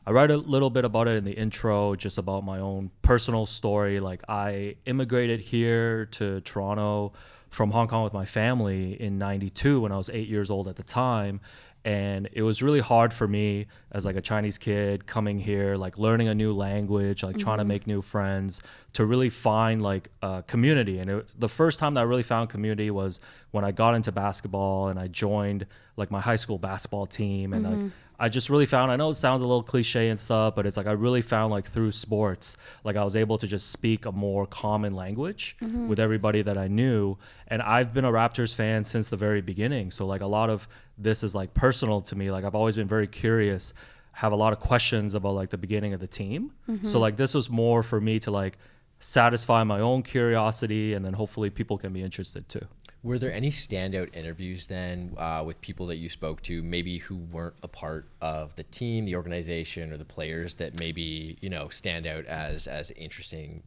[0.07, 3.45] I write a little bit about it in the intro, just about my own personal
[3.45, 3.99] story.
[3.99, 7.12] Like I immigrated here to Toronto
[7.51, 10.77] from Hong Kong with my family in 92 when I was eight years old at
[10.77, 11.40] the time.
[11.85, 15.99] And it was really hard for me as like a Chinese kid coming here, like
[15.99, 17.69] learning a new language, like trying to mm-hmm.
[17.69, 18.61] make new friends,
[18.95, 20.99] to really find like a community.
[20.99, 23.21] And it, the first time that I really found community was
[23.53, 25.66] when I got into basketball and I joined
[25.97, 27.53] like my high school basketball team.
[27.53, 27.88] And like mm-hmm.
[28.19, 30.77] I just really found, I know it sounds a little cliche and stuff, but it's
[30.77, 34.13] like I really found like through sports, like I was able to just speak a
[34.13, 35.89] more common language mm-hmm.
[35.89, 37.19] with everybody that I knew.
[37.49, 39.91] And I've been a Raptors fan since the very beginning.
[39.91, 42.31] So like a lot of this is like personal to me.
[42.31, 43.75] Like I've always been very curious,
[44.13, 46.53] have a lot of questions about like the beginning of the team.
[46.69, 46.87] Mm-hmm.
[46.87, 48.57] So like this was more for me to like
[48.99, 52.67] satisfy my own curiosity and then hopefully people can be interested too.
[53.07, 57.16] Were there any standout interviews then uh, with people that you spoke to, maybe who
[57.16, 61.69] weren't a part of the team, the organization, or the players that maybe you know
[61.69, 63.62] stand out as as interesting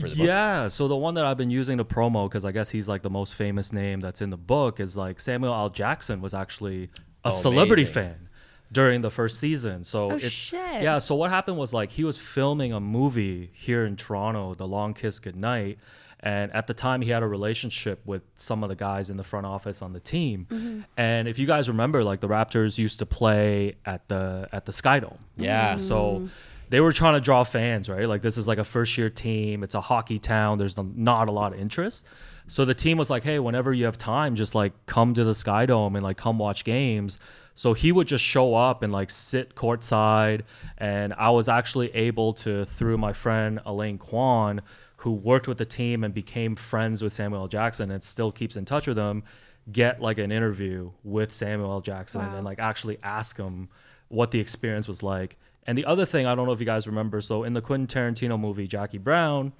[0.00, 0.26] for the book?
[0.26, 3.00] Yeah, so the one that I've been using to promo because I guess he's like
[3.02, 5.70] the most famous name that's in the book is like Samuel L.
[5.70, 6.84] Jackson was actually
[7.24, 7.94] a Oh, celebrity amazing.
[7.94, 8.28] fan
[8.72, 9.84] during the first season.
[9.84, 10.82] So Oh, it's shit.
[10.82, 10.98] yeah.
[10.98, 14.92] So what happened was like he was filming a movie here in Toronto, The Long
[14.94, 15.78] Kiss Goodnight.
[16.22, 19.24] And at the time, he had a relationship with some of the guys in the
[19.24, 20.46] front office on the team.
[20.50, 20.80] Mm-hmm.
[20.96, 24.72] And if you guys remember, like the Raptors used to play at the at the
[24.72, 25.18] Sky Dome.
[25.36, 25.76] Yeah.
[25.76, 26.28] So
[26.68, 28.08] they were trying to draw fans, right?
[28.08, 29.62] Like this is like a first year team.
[29.62, 30.58] It's a hockey town.
[30.58, 32.06] There's not a lot of interest.
[32.46, 35.32] So the team was like, hey, whenever you have time, just like come to the
[35.32, 37.18] Skydome and like come watch games.
[37.54, 40.42] So he would just show up and like sit courtside.
[40.78, 44.62] And I was actually able to, through my friend Elaine Kwan,
[45.02, 47.48] who worked with the team and became friends with Samuel L.
[47.48, 49.24] Jackson and still keeps in touch with him,
[49.70, 51.80] get like an interview with Samuel L.
[51.80, 52.36] Jackson Wow.
[52.36, 53.68] and like actually ask him
[54.08, 55.38] what the experience was like.
[55.66, 57.86] And the other thing, I don't know if you guys remember, so in the Quentin
[57.86, 59.52] Tarantino movie Jackie Brown,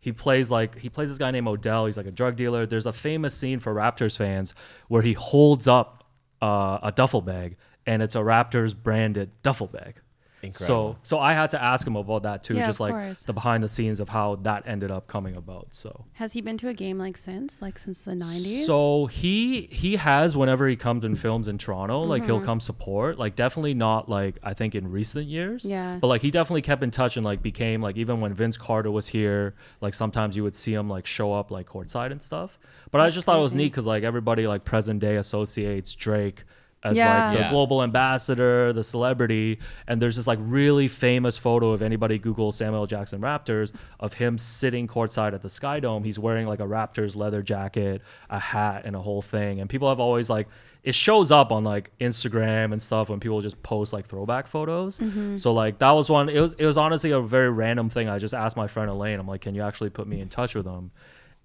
[0.00, 1.86] he plays like he plays this guy named Odell.
[1.86, 2.66] He's like a drug dealer.
[2.66, 4.54] There's a famous scene for Raptors fans
[4.88, 6.04] where he holds up
[6.42, 10.00] uh, a duffel bag and it's a Raptors branded duffel bag.
[10.42, 10.94] Incredible.
[10.94, 13.22] So so I had to ask him about that too, Yeah, just like course.
[13.24, 15.68] the behind the scenes of how that ended up coming about.
[15.74, 18.66] So Has he been to a game like since, like since the nineties?
[18.66, 22.30] so he he has whenever he comes and films in Toronto, like Mm-hmm.
[22.30, 23.18] he'll come support.
[23.18, 25.64] Like definitely not like I think in recent years.
[25.64, 25.98] Yeah.
[26.00, 28.90] But like he definitely kept in touch and like became like even when Vince Carter
[28.90, 32.58] was here, like sometimes you would see him like show up like courtside and stuff.
[32.90, 36.44] But I just thought it was neat because like everybody like present day associates Drake
[36.82, 37.24] as Yeah.
[37.28, 37.50] like the Yeah.
[37.50, 42.86] global ambassador, the celebrity, and there's this like really famous photo of anybody Google Samuel
[42.86, 46.04] Jackson Raptors of him sitting courtside at the Sky Dome.
[46.04, 49.60] He's wearing like a Raptors leather jacket, a hat, and a whole thing.
[49.60, 50.48] And people have always like
[50.82, 54.98] it shows up on like Instagram and stuff when people just post like throwback photos.
[55.00, 55.36] Mm-hmm.
[55.36, 56.30] So like that was one.
[56.30, 58.08] It was it was honestly a very random thing.
[58.08, 59.20] I just asked my friend Elaine.
[59.20, 60.92] I'm like, can you actually put me in touch with him?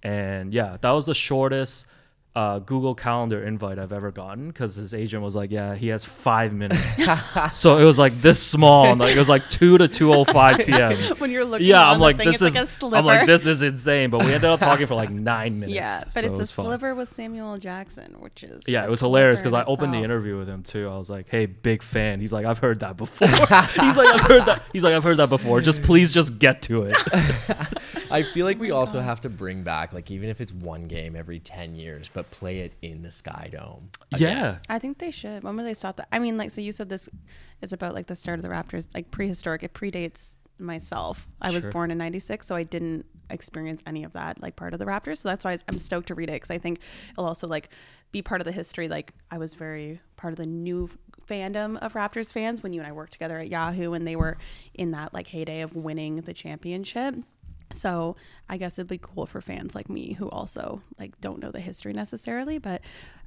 [0.02, 1.86] And yeah, that was the shortest
[2.36, 6.04] uh, Google Calendar invite I've ever gotten because his agent was like, "Yeah, he has
[6.04, 6.98] five minutes."
[7.58, 10.26] so it was like this small, and like it was like two to two o
[10.26, 10.98] five p.m.
[11.20, 12.54] when you're looking Yeah, I'm like, thing, this is.
[12.54, 12.98] like a sliver.
[12.98, 14.10] I'm like, this is insane.
[14.10, 15.76] But we ended up talking for like nine minutes.
[15.76, 16.66] yeah, but so it's it a was fun.
[16.66, 20.38] sliver with Samuel Jackson, which is Yeah, it was hilarious because I opened the interview
[20.38, 20.90] with him too.
[20.90, 23.40] I was like, "Hey, big fan." He's like, "I've heard that before." he's
[23.98, 25.62] like, "I've heard that." He's like, "I've heard that before.
[25.62, 26.98] Just please, just get to it."
[28.12, 30.84] I feel like oh we also have to bring back, like, even if it's one
[30.86, 33.90] game every 10 years, but play it in the Sky Dome.
[34.18, 35.44] yeah, I think they should.
[35.44, 36.08] When will they stop that?
[36.12, 37.10] I mean, like, so you said this
[37.62, 39.64] is about like the start of the Raptors, like prehistoric.
[39.64, 41.28] It predates myself.
[41.42, 44.80] I was born in '96, so I didn't experience any of that, like part of
[44.80, 45.18] the Raptors.
[45.18, 46.80] So that's why I'm stoked to read it because I think
[47.12, 47.70] it'll also like
[48.12, 48.88] be part of the history.
[48.88, 50.90] Like, I was very part of the new
[51.28, 54.38] fandom of Raptors fans when you and I worked together at Yahoo, and they were
[54.74, 57.16] in that like heyday of winning the championship.
[57.72, 58.16] So
[58.48, 61.60] I guess it'd be cool for fans like me who also like don't know the
[61.60, 62.58] history necessarily.
[62.58, 62.82] But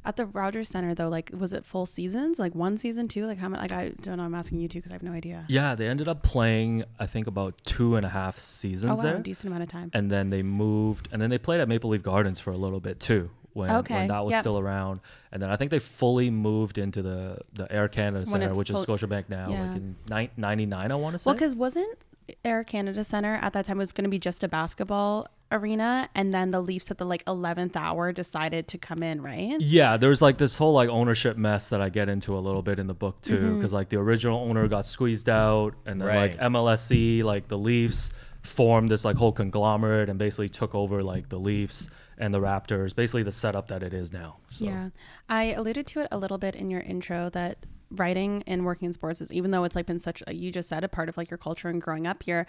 [0.05, 2.39] at the Rogers Center though, like was it full seasons?
[2.39, 3.27] Like one season, two?
[3.27, 3.61] Like how many?
[3.63, 4.23] Like I don't know.
[4.23, 5.45] I'm asking you two because I have no idea.
[5.49, 5.75] yeah.
[5.75, 9.19] They ended up playing, I think, about two and a half seasons Oh wow, there.
[9.19, 9.91] decent amount of time.
[9.93, 12.81] and then they moved and then they played at Maple Leaf Gardens for a little
[12.81, 14.43] bit too when, Okay, when that was yep.
[14.43, 15.01] still around
[15.33, 18.71] and then I think they fully moved into the the Air Canada When Center which
[18.71, 19.63] full- is Scotiabank now Yeah.
[19.67, 22.05] like in ni- 99 I want to say Well, because wasn't
[22.45, 26.35] Air Canada Center at that time was going to be just a basketball arena, and
[26.35, 29.57] then the Leafs at the like 11th hour decided to come in, right?
[29.61, 32.79] yeah there's like this whole like ownership mess that I get into a little bit
[32.79, 33.57] in the book too Mm-hmm.
[33.57, 36.53] because like the original owner got squeezed out and then like Right.
[36.53, 38.13] MLSE like the Leafs
[38.43, 41.89] formed this like whole conglomerate and basically took over like the Leafs
[42.19, 44.67] and the Raptors basically the setup that it is now so.
[44.67, 44.89] Yeah.
[45.31, 48.93] I alluded to it a little bit in your intro that writing and working in
[48.93, 51.17] sports is even though it's like been such a, you just said a part of
[51.17, 52.47] like your culture and growing up here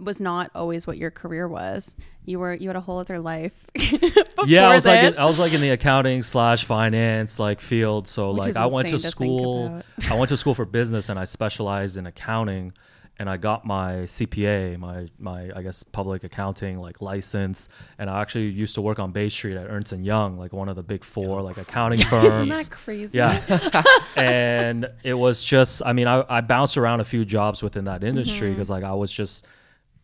[0.00, 1.96] was not always what your career was.
[2.24, 3.66] You were you had a whole other life.
[4.40, 7.60] before yeah i was like in, i was like in the accounting slash finance like
[7.60, 11.08] field so Which like i went to to school i went to school for business
[11.08, 12.72] and i specialized in accounting
[13.20, 18.20] and i got my cpa my my i guess public accounting like license and i
[18.20, 20.82] actually used to work on bay street at ernst and young like one of the
[20.82, 23.18] big four like accounting firms Isn't that crazy?
[23.18, 23.82] yeah.
[24.16, 28.02] and it was just, I mean, I, I bounced around a few jobs within that
[28.02, 28.54] industry Mm-hmm.
[28.54, 29.46] because, like, I was just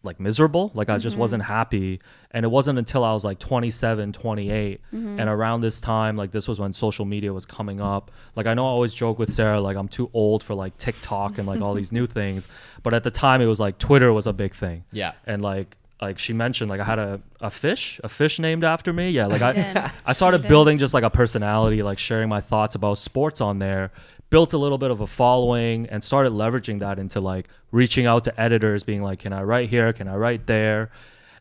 [0.02, 0.70] like miserable.
[0.74, 2.00] Like, I just wasn't happy.
[2.30, 4.80] And it wasn't until I was like 27, 28.
[4.80, 5.20] Mm-hmm.
[5.20, 8.10] And around this time, like, this was when social media was coming up.
[8.34, 11.38] Like, I know I always joke with Sarah, like, I'm too old for like TikTok
[11.38, 12.48] and like all these new things.
[12.82, 14.84] But at the time, it was like Twitter was a big thing.
[14.92, 15.12] Yeah.
[15.26, 18.92] And like, like she mentioned, like I had a, a fish, a fish named after
[18.92, 19.10] me.
[19.10, 19.42] Yeah, like.
[19.42, 23.58] I, I started building just like a personality, like sharing my thoughts about sports on
[23.58, 23.92] there.
[24.28, 28.24] Built a little bit of a following and started leveraging that into like reaching out
[28.24, 29.92] to editors, being like, "Can I write here?
[29.92, 30.90] Can I write there?"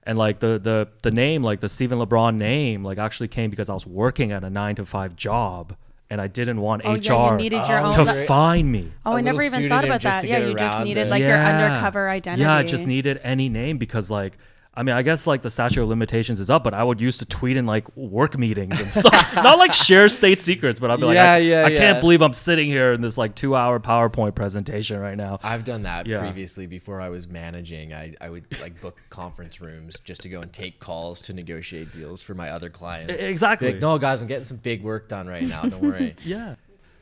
[0.03, 3.69] And like the the the name, like the Stephen LeBron name, like actually came because
[3.71, 5.75] I was working at a nine to five job
[6.11, 7.91] and I didn't want Oh, HR yeah, you needed Oh, own.
[7.93, 8.91] to that- find me.
[9.03, 10.23] oh, I a never even thought about that.
[10.23, 11.09] Yeah, you just needed it.
[11.09, 12.43] like your undercover identity.
[12.43, 14.37] Yeah, I just needed any name because like
[14.77, 17.19] I mean, I guess like the statute of limitations is up, but I would used
[17.19, 19.35] to tweet in like work meetings and stuff.
[19.35, 21.77] Not like share state secrets, but I'd be like, Yeah, I, yeah, I yeah.
[21.77, 25.39] can't believe I'm sitting here in this like two hour PowerPoint presentation right now.
[25.43, 26.19] I've done that Yeah.
[26.19, 27.93] previously before I was managing.
[27.93, 31.93] I, I would like book conference rooms just to go and take calls to negotiate
[31.93, 33.13] deals for my other clients.
[33.13, 33.71] Exactly.
[33.71, 35.61] Like, no, guys, I'm getting some big work done right now.
[35.63, 36.15] Don't worry.
[36.25, 36.55] Yeah.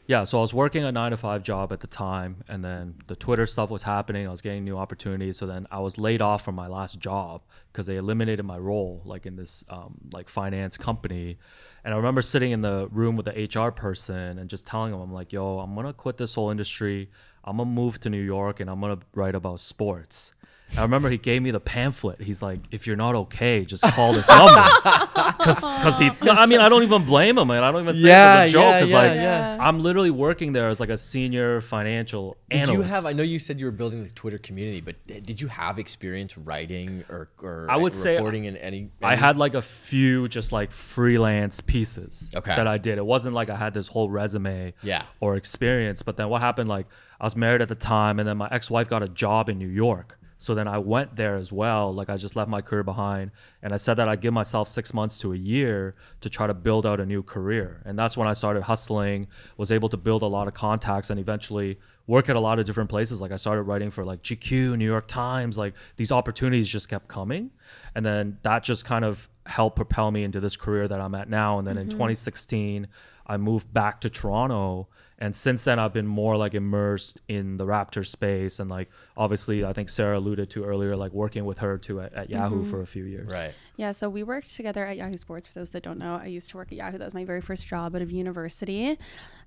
[0.05, 2.95] Yeah, so I was working a nine to five job at the time, and then
[3.07, 4.27] the Twitter stuff was happening.
[4.27, 7.43] I was getting new opportunities, so then I was laid off from my last job
[7.71, 11.37] because they eliminated my role, like in this um, like finance company.
[11.85, 14.99] And I remember sitting in the room with the HR person and just telling them,
[14.99, 17.09] I'm like, "Yo, I'm gonna quit this whole industry.
[17.45, 20.33] I'm gonna move to New York, and I'm gonna write about sports."
[20.73, 22.21] And I remember he gave me the pamphlet.
[22.21, 24.63] He's like, "If you're not okay, just call this number."
[25.43, 27.63] Because he, I mean, I don't even blame him, man.
[27.63, 28.73] I don't even say Yeah, it as a joke.
[28.75, 29.57] Because yeah, like, yeah.
[29.59, 32.73] I'm literally working there as like a senior financial Did analyst.
[32.89, 33.05] you have?
[33.05, 35.79] I know you said you were building the Twitter community, but eh, did you have
[35.79, 38.89] experience writing or, or I would say reporting in any?
[39.01, 42.55] I had like a few just like freelance pieces Okay.
[42.55, 42.97] that I did.
[42.97, 45.03] It wasn't like I had this whole resume Yeah.
[45.19, 46.03] or experience.
[46.03, 46.69] But then what happened?
[46.69, 46.87] Like
[47.19, 49.67] I was married at the time, and then my ex-wife got a job in New
[49.67, 50.17] York.
[50.43, 51.93] So then I went there as well.
[51.93, 54.93] Like I just left my career behind and I said that I'd give myself six
[54.93, 57.81] months to a year to try to build out a new career.
[57.85, 61.17] And that's when I started hustling, was able to build a lot of contacts and
[61.17, 63.21] eventually work at a lot of different places.
[63.21, 67.07] Like I started writing for like GQ, New York Times, like these opportunities just kept
[67.07, 67.51] coming.
[67.95, 71.29] And then that just kind of helped propel me into this career that I'm at
[71.29, 71.57] now.
[71.57, 71.99] And then in mm-hmm.
[71.99, 72.87] 2016,
[73.25, 74.89] I moved back to Toronto.
[75.23, 78.59] And since then, I've been more like immersed in the Raptor space.
[78.59, 82.13] And like, obviously, I think Sarah alluded to earlier, like working with her too at,
[82.13, 82.69] at Yahoo mm-hmm.
[82.69, 83.31] for a few years.
[83.31, 83.53] Right.
[83.77, 85.47] Yeah, so we worked together at Yahoo Sports.
[85.47, 86.97] For those that don't know, I used to work at Yahoo.
[86.97, 88.99] That was my very first job out of university.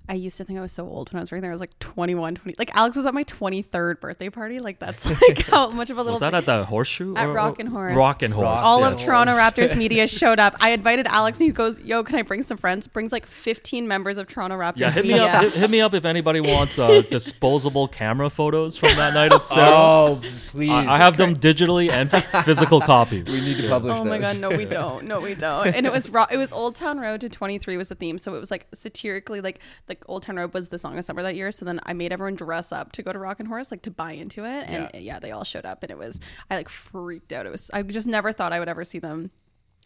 [0.09, 1.51] I used to think I was so old when I was working there.
[1.51, 2.55] I was like 21, 20.
[2.59, 4.61] Like Alex was at my 23rd birthday party.
[4.61, 6.13] Like that's like how much of a little.
[6.13, 7.17] Was that at the horseshoe?
[7.17, 7.97] At or- Rock and Horse.
[7.97, 8.63] Rock and Horse.
[8.63, 8.91] All Yeah.
[8.91, 10.55] of Toronto Raptors media showed up.
[10.61, 13.89] I invited Alex and he goes, "Yo, can I bring some friends?" Brings like 15
[13.89, 15.43] members of Toronto Raptors Yeah, hit me up.
[15.43, 19.43] Hit, hit me up if anybody wants uh, disposable camera photos from that night of
[19.43, 19.67] Sarah.
[19.71, 20.71] Oh, please.
[20.71, 22.11] I, I have them digitally and
[22.45, 23.27] physical copies.
[23.27, 24.09] We need to publish Oh those.
[24.09, 25.05] my god, no, we don't.
[25.07, 25.67] No, we don't.
[25.69, 28.35] And it was ro- it was Old Town Road to 23 was the theme, so
[28.37, 29.59] it was like satirically like
[29.97, 31.51] like Old Town Road was the song of summer that year.
[31.51, 33.91] So then I made everyone dress up to go to Rock and Horse, like to
[33.91, 37.33] buy into it, and yeah, they all showed up, and it was I like freaked
[37.33, 37.47] out.
[37.47, 39.31] It was I just never thought I would ever see them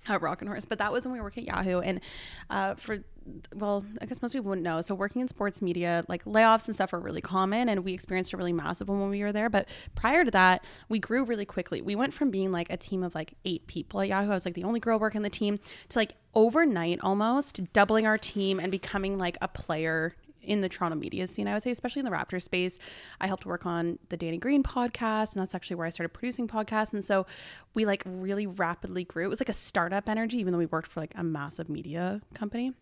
[0.09, 2.01] at Rock and Horse, but that was when we were working at Yahoo, and
[2.49, 2.99] uh, for
[3.55, 4.81] well, I guess most people wouldn't know.
[4.81, 8.33] So working in sports media, like layoffs and stuff are really common, and we experienced
[8.33, 9.51] a really massive one when we were there.
[9.51, 11.83] But prior to that, we grew really quickly.
[11.83, 14.31] We went from being like a team of like eight people at Yahoo.
[14.31, 15.61] I was like the only girl working the team
[15.91, 20.15] to like overnight almost doubling our team and becoming like a player
[20.51, 22.77] in the Toronto media scene, I would say, especially in the Raptor space.
[23.21, 26.49] I helped work on the Danny Green podcast, and that's actually where I started producing
[26.49, 26.93] podcasts.
[26.93, 27.25] And so
[27.73, 29.25] we like really rapidly grew.
[29.25, 32.21] It was like a startup energy, even though we worked for like a massive media
[32.35, 32.73] company.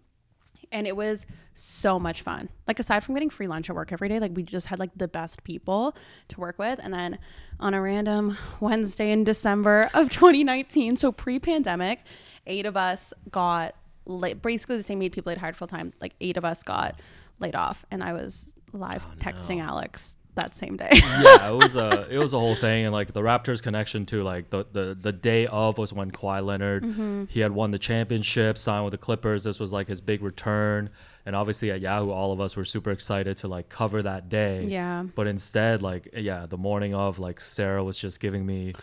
[0.72, 2.48] And it was so much fun.
[2.66, 4.90] Like aside from getting free lunch at work every day, like we just had like
[4.96, 5.94] the best people
[6.28, 6.80] to work with.
[6.82, 7.18] And then
[7.60, 12.00] on a random Wednesday in December of 2019, so pre-pandemic,
[12.46, 13.74] eight of us got
[14.06, 15.92] la- basically the same eight people they'd hired full time.
[16.00, 16.98] Like eight of us got
[17.40, 20.88] laid off, and I was live texting Alex that same day.
[20.92, 24.22] yeah, it was a it was a whole thing, and like the Raptors connection to
[24.22, 27.24] like the the, the day of was when Kawhi Leonard Mm-hmm.
[27.28, 29.42] he had won the championship, signed with the Clippers.
[29.44, 30.90] This was like his big return,
[31.26, 34.64] and obviously at Yahoo, all of us were super excited to like cover that day.
[34.64, 35.04] Yeah.
[35.14, 38.74] But instead, like yeah, the morning of, like Sarah was just giving me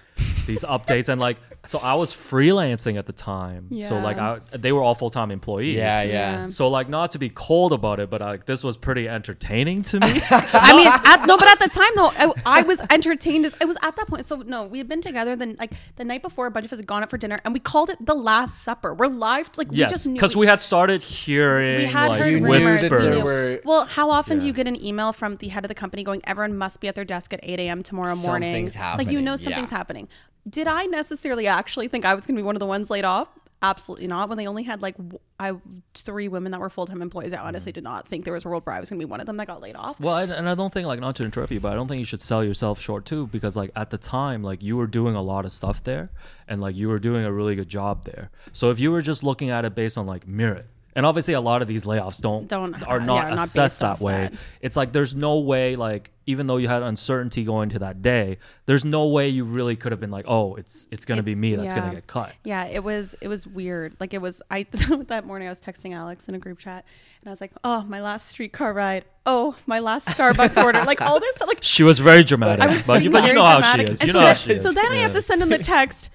[0.45, 4.71] these updates, and like so I was freelancing at the time, so like I they
[4.71, 5.77] were all full time employees.
[5.77, 6.13] Yeah, yeah.
[6.13, 6.47] Yeah.
[6.47, 9.99] So like not to be cold about it, but like this was pretty entertaining to
[9.99, 10.21] me.
[10.29, 13.45] I mean, at, no, but at the time though, I, I was entertained.
[13.45, 14.25] As, it was at that point.
[14.25, 15.35] So no, we had been together.
[15.35, 17.53] Then like the night before, a bunch of us had gone out for dinner, and
[17.53, 18.93] we called it the Last Supper.
[18.93, 19.49] We're live.
[19.57, 22.53] Like we just knew because we had started hearing we had like heard You knew
[22.53, 22.81] rumors.
[22.81, 25.47] that we there knew- were- well, how often do you get an email from the
[25.47, 27.83] head of the company going, "Everyone must be at their desk at 8 a.m.
[27.83, 28.51] tomorrow morning"?
[28.51, 29.07] Something's happening.
[29.07, 29.77] Like you know something's yeah.
[29.77, 30.07] happening.
[30.47, 33.05] Did I necessarily actually think I was going to be one of the ones laid
[33.05, 33.29] off?
[33.61, 34.29] Absolutely not.
[34.29, 34.95] When they only had like
[35.39, 35.53] I
[35.95, 38.49] three women that were full time employees, I honestly did not think there was a
[38.49, 39.99] world where I was going to be one of them that got laid off.
[39.99, 41.99] Well, and, and I don't think like not to interrupt you, but I don't think
[41.99, 45.15] you should sell yourself short too, because like at the time, like you were doing
[45.15, 46.11] a lot of stuff there,
[46.47, 48.29] and like you were doing a really good job there.
[48.51, 51.41] So if you were just looking at it based on like merit, and obviously a
[51.41, 54.29] lot of these layoffs don't, Don't- are yeah, not not assessed that way.
[54.31, 54.33] that.
[54.61, 58.37] It's like there's no way like even though you had uncertainty going to that day,
[58.65, 61.55] there's no way you really could have been like, oh, it's it's gonna be me
[61.55, 61.79] that's yeah.
[61.81, 62.33] gonna get cut.
[62.43, 63.95] Yeah, it was it was weird.
[63.99, 64.63] Like it was I
[65.07, 66.85] that morning I was texting Alex in a group chat
[67.21, 69.05] and I was like, "Oh, my last streetcar ride.
[69.25, 72.67] Oh, my last Starbucks order." Like all this stuff like She was very dramatic, I
[72.67, 73.99] was but, you, but you know how she is.
[73.99, 74.61] And You so know how then- she is.
[74.61, 76.09] So then I have to send him the text.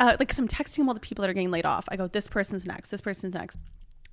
[0.00, 1.84] Uh, like, cause I'm texting him all the people that are getting laid off.
[1.88, 2.90] I go, this person's next.
[2.90, 3.56] This person's next.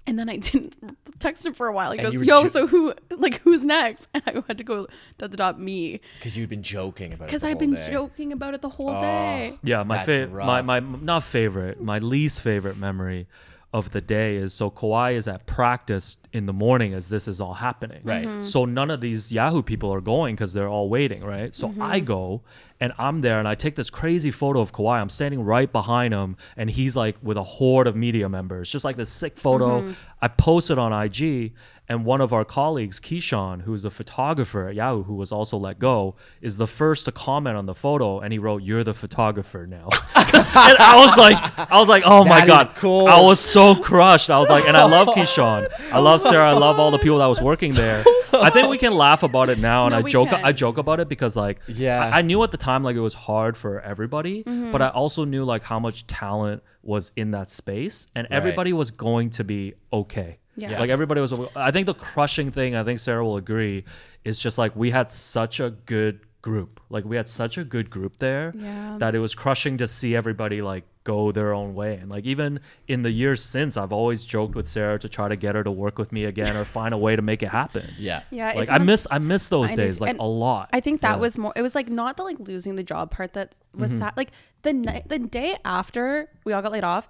[0.08, 0.74] And then I didn't
[1.20, 1.92] text him for a while.
[1.92, 2.94] He And goes, "Yo, jo- so who?
[3.16, 4.88] Like, who's next?" And I had to go
[5.20, 7.28] dot dot dot me Because you'd been joking about it.
[7.28, 7.90] because I've been day.
[7.92, 9.00] joking about it the whole Oh.
[9.00, 9.60] day.
[9.64, 13.28] Yeah, my favorite, my, my not favorite, my least favorite memory
[13.74, 17.40] of the day is so Kawhi is at practice in the morning as this is
[17.40, 18.02] all happening.
[18.04, 18.26] Right.
[18.26, 18.42] Mm-hmm.
[18.42, 18.46] Mhm.
[18.46, 21.56] So none of these Yahoo people are going because they're all waiting, right?
[21.56, 21.82] So Mm-hmm.
[21.82, 22.42] I go
[22.82, 25.00] and I'm there and I take this crazy photo of Kawhi.
[25.00, 28.84] I'm standing right behind him and he's like with a horde of media members, just
[28.84, 29.82] like this sick photo.
[29.82, 29.92] Mm-hmm.
[30.20, 31.54] I posted on IG
[31.90, 35.78] and one of our colleagues, Keyshawn, who's a photographer at Yahoo, who was also let
[35.78, 39.68] go, is the first to comment on the photo and he wrote, You're the photographer
[39.68, 39.90] now.
[40.16, 41.38] and I was like,
[41.72, 43.08] I was like, oh my That is god, cool.
[43.08, 44.30] I was so crushed.
[44.30, 47.18] I was like, and I love Keyshawn, I love Sarah, I love all the people
[47.20, 48.04] that was working there.
[48.34, 50.46] I think we can laugh about it now, and No, I joke, can.
[50.46, 52.00] I joke about it because like, Yeah.
[52.06, 54.72] I, I knew at the time like it was hard for everybody, Mm-hmm.
[54.72, 58.92] but I also knew like how much talent was in that space, and everybody was
[58.92, 60.38] going to be okay.
[60.56, 60.80] Yeah.
[60.80, 61.34] Like everybody was.
[61.56, 63.86] I think the crushing thing, I think Sarah will agree,
[64.26, 66.82] is just like we had such a good group.
[66.90, 68.98] Like we had such a good group there Yeah.
[69.00, 71.96] that it was crushing to see everybody like go their own way.
[71.96, 75.36] And like even in the years since, I've always joked with Sarah to try to
[75.36, 77.86] get her to work with me again or find a way to make it happen.
[77.98, 78.24] Yeah.
[78.32, 80.06] Yeah, Like I miss I miss those I days too.
[80.06, 80.70] like a lot.
[80.74, 81.18] I think that Yeah.
[81.18, 81.54] was more.
[81.56, 83.82] It was like not the like losing the job part that Mm-hmm.
[83.82, 84.14] was sad.
[84.18, 84.32] Like
[84.64, 87.08] the night, the day after we all got laid off,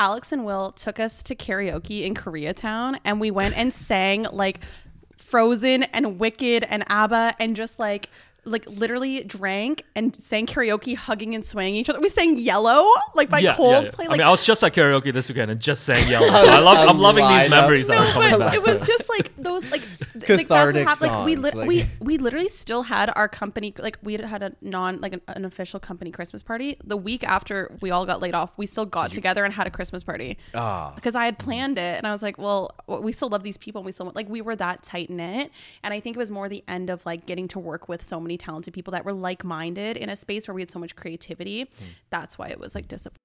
[0.00, 4.60] Alex and Will took us to karaoke in Koreatown, and we went and sang like
[5.18, 8.08] Frozen and Wicked and ABBA, and just like
[8.44, 12.00] like literally drank and sang karaoke, hugging and swaying each other.
[12.00, 13.82] We sang Yellow like by yeah, Coldplay.
[13.82, 13.90] yeah, yeah.
[13.98, 16.26] Like I mean, I was just at karaoke this weekend and just sang Yellow.
[16.28, 17.50] So I love, I'm loving these lineup.
[17.50, 18.54] memories that are coming but back.
[18.54, 21.12] it was just like those like th- like that's what Cathartic happened.
[21.12, 24.24] Like we songs, lit like- we we literally still had our company like we had
[24.24, 28.06] had a non like an, an official company Christmas party the week after we all
[28.06, 28.50] got laid off.
[28.56, 30.92] We still got together and had a Christmas party Ah.
[30.94, 33.80] because I had planned it and I was like, well, we still love these people.
[33.80, 35.50] And we still like we were that tight knit,
[35.82, 38.18] and I think it was more the end of like getting to work with so
[38.20, 40.96] many talented people that were like minded in a space where we had so much
[40.96, 41.70] creativity.
[42.10, 43.18] That's why it was like disappointing.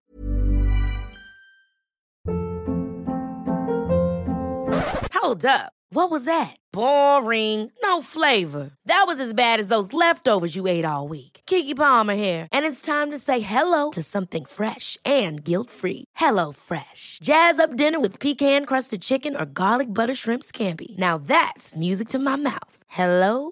[5.14, 5.74] Hold up.
[5.90, 6.56] What was that?
[6.74, 7.72] Boring.
[7.82, 8.72] No flavor.
[8.86, 11.42] That was as bad as those leftovers you ate all week.
[11.48, 16.06] Keke Palmer here, and it's time to say hello to something fresh and guilt-free.
[16.16, 17.20] Hello Fresh.
[17.24, 20.98] Jazz up dinner with pecan-crusted chicken or garlic butter shrimp scampi.
[20.98, 22.84] Now that's music to my mouth.
[22.88, 23.52] Hello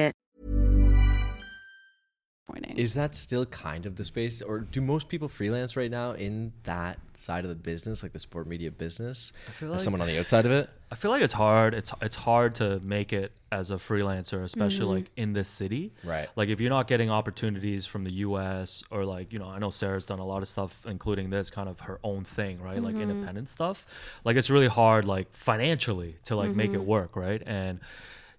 [2.75, 6.53] Is that still kind of the space, or do most people freelance right now in
[6.63, 9.33] that side of the business, like the sport media business?
[9.47, 10.69] I feel As like- someone on the outside of it.
[10.91, 11.73] I feel like it's hard.
[11.73, 14.93] It's it's hard to make it as a freelancer, especially Mm-hmm.
[14.93, 15.93] like in this city.
[16.03, 16.27] Right.
[16.35, 18.83] Like if you're not getting opportunities from the U.S.
[18.91, 21.69] or like you know, I know Sarah's done a lot of stuff, including this kind
[21.69, 22.81] of her own thing, right?
[22.81, 23.09] Like Mm-hmm.
[23.09, 23.85] independent stuff.
[24.25, 26.81] Like it's really hard, like financially, to like make Mm-hmm.
[26.81, 27.41] it work, right?
[27.45, 27.79] And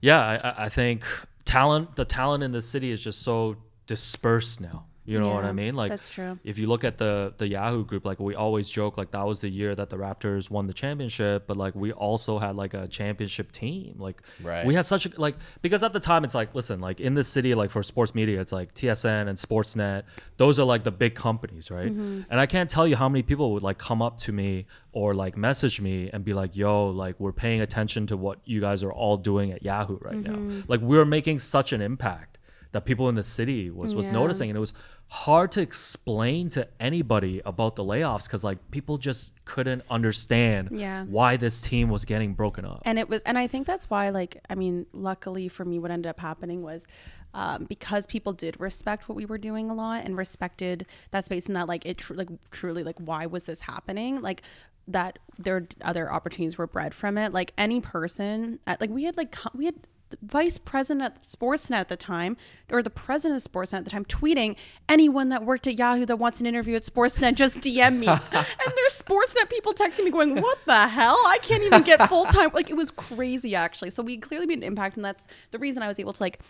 [0.02, 1.04] yeah, I, I- I think
[1.46, 3.56] talent, the talent in the city is just so
[3.96, 4.86] dispersed now.
[5.04, 5.74] You know what I mean?
[5.74, 6.38] Like that's true.
[6.44, 9.40] if you look at the the Yahoo group, like we always joke, like that was
[9.40, 12.86] the year that the Raptors won the championship, but like we also had like a
[12.86, 13.96] championship team.
[14.06, 14.64] Like Right.
[14.64, 17.26] we had such a like because at the time it's like listen, like in this
[17.36, 20.04] city, like for sports media, it's like TSN and Sportsnet.
[20.36, 21.90] Those are like the big companies, right?
[21.90, 22.30] Mm-hmm.
[22.30, 25.08] And I can't tell you how many people would like come up to me or
[25.24, 26.72] like message me and be like, "Yo,
[27.04, 30.36] like we're paying attention to what you guys are all doing at Yahoo right now.
[30.36, 30.60] Mm-hmm.
[30.72, 32.38] Like we're making such an impact."
[32.72, 34.12] That people in the city was was Yeah.
[34.12, 34.72] noticing and it was
[35.08, 41.04] hard to explain to anybody about the layoffs because like people just couldn't understand Yeah.
[41.04, 44.08] why this team was getting broken up and it was and i think that's why
[44.08, 46.86] like i mean luckily for me what ended up happening was
[47.34, 51.46] um, because people did respect what we were doing a lot and respected that space
[51.46, 54.42] and that like it tr- like truly like why was this happening like
[54.88, 59.16] that there other opportunities were bred from it like any person at, like we had
[59.16, 59.74] like co- we had
[60.20, 62.36] vice president at Sportsnet at the time,
[62.70, 64.56] or the president of Sportsnet at the time, tweeting
[64.88, 68.06] anyone that worked at Yahoo that wants an interview at Sportsnet, just DM me.
[68.08, 71.16] and there's Sportsnet people texting me going, "What the hell?
[71.26, 73.90] I can't even get full time." Like it was crazy, actually.
[73.90, 76.40] So we clearly made an impact, and that's the reason I was able to like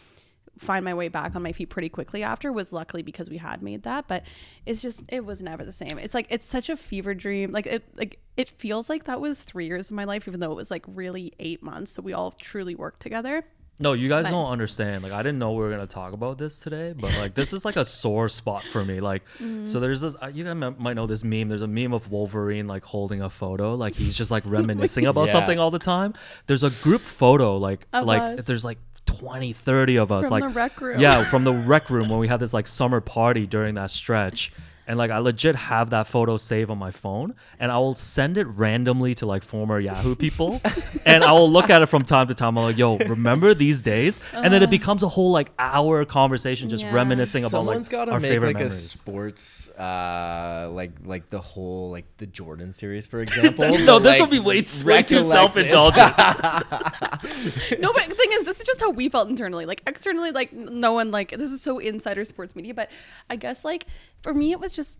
[0.58, 3.62] find my way back on my feet pretty quickly after was luckily because we had
[3.62, 4.22] made that but
[4.66, 5.98] it's just it was never the same.
[5.98, 7.50] It's like it's such a fever dream.
[7.50, 10.52] Like it like it feels like that was three years of my life even though
[10.52, 13.44] it was like really eight months that we all truly worked together.
[13.80, 15.02] No you guys But- don't understand.
[15.02, 17.64] Like i didn't know we were gonna talk about this today but like this is
[17.64, 19.00] like a sore spot for me.
[19.00, 19.64] Like Mm-hmm.
[19.66, 21.48] so there's this uh, you guys might know this meme.
[21.48, 23.74] There's a meme of wolverine like holding a photo.
[23.74, 25.32] Like he's just like reminiscing about Yeah.
[25.32, 26.14] something all the time.
[26.46, 28.44] There's a group photo like Of like us.
[28.46, 31.00] there's like 20 30 of us From like the rec room.
[31.00, 34.52] yeah from the rec room when we had this like summer party during that stretch
[34.92, 38.36] and like I legit have that photo saved on my phone, and I will send
[38.36, 40.60] it randomly to like former Yahoo people,
[41.06, 42.58] and I will look at it from time to time.
[42.58, 46.68] I'm like, "Yo, remember these days?" And then it becomes a whole like hour conversation
[46.68, 46.92] just Yeah.
[46.92, 48.74] reminiscing about Someone's like got to our make favorite like memories.
[48.94, 53.78] a sports, uh, like like the whole like the Jordan series, for example.
[53.78, 56.16] no, this like, would be way, too- way too self-indulgent.
[57.80, 59.64] no, but the thing is, this is just how we felt internally.
[59.64, 62.74] Like externally, like n- no one like this is so insider sports media.
[62.74, 62.90] But
[63.30, 63.86] I guess like
[64.22, 64.98] for me, it was just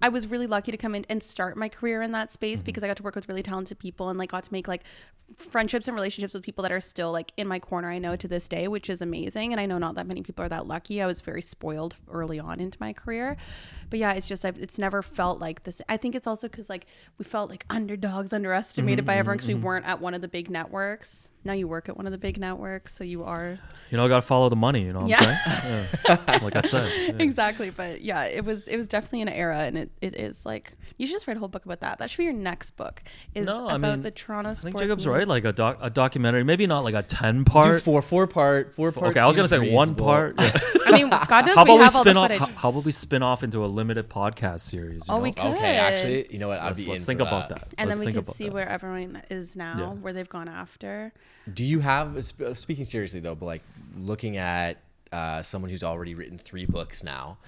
[0.00, 2.66] I- was really lucky to come in and start my career in that space mm-hmm.
[2.66, 4.84] because I got to work with really talented people and like got to make like
[5.36, 7.90] friendships and relationships with people that are still like in my corner.
[7.90, 9.52] I know to this day, which is amazing.
[9.52, 11.02] And I know not that many people are that lucky.
[11.02, 13.36] I was very spoiled early on into my career,
[13.90, 15.82] but yeah, it's just I've, it's never felt like this.
[15.88, 16.86] I think it's also because like
[17.18, 19.64] we felt like underdogs, underestimated by mm-hmm, everyone because we mm-hmm.
[19.64, 21.28] weren't at one of the big networks.
[21.46, 23.56] Now you work at one of the big networks, so you are
[23.90, 24.82] You know, I got to follow the money.
[24.82, 25.18] You know what Yeah.
[25.20, 25.88] I'm saying?
[26.08, 26.38] Yeah.
[26.42, 26.92] Like I said.
[27.08, 27.22] yeah.
[27.24, 27.70] exactly.
[27.70, 31.06] But yeah, it was it was definitely an era, and it, it is like you
[31.06, 31.98] should just write a whole book about that.
[31.98, 33.02] That should be your next book.
[33.34, 35.18] Is No, about I mean, the Toronto I think Jacob's media.
[35.20, 35.28] right.
[35.28, 37.82] Like a doc, a documentary, maybe not like a ten Do part.
[37.82, 39.08] four four part four part.
[39.10, 40.34] Okay, I was gonna say seems one part.
[40.40, 40.50] Yeah.
[40.86, 42.30] I mean, God knows how about we have all the spin off?
[42.30, 42.38] footage.
[42.38, 45.08] How, how about we spin off into a limited podcast series?
[45.08, 45.22] you Oh, know?
[45.22, 45.44] we could.
[45.56, 46.60] Okay, actually, you know what?
[46.60, 47.74] I'd Let's, be let's in think for about that.
[47.78, 48.52] and Let's then we think could see that.
[48.54, 49.86] where everyone is now, Yeah.
[50.00, 51.12] where they've gone after.
[51.52, 53.62] Do you have speaking seriously though, but like
[53.96, 54.78] looking at
[55.12, 57.38] uh, someone who's already written three books now?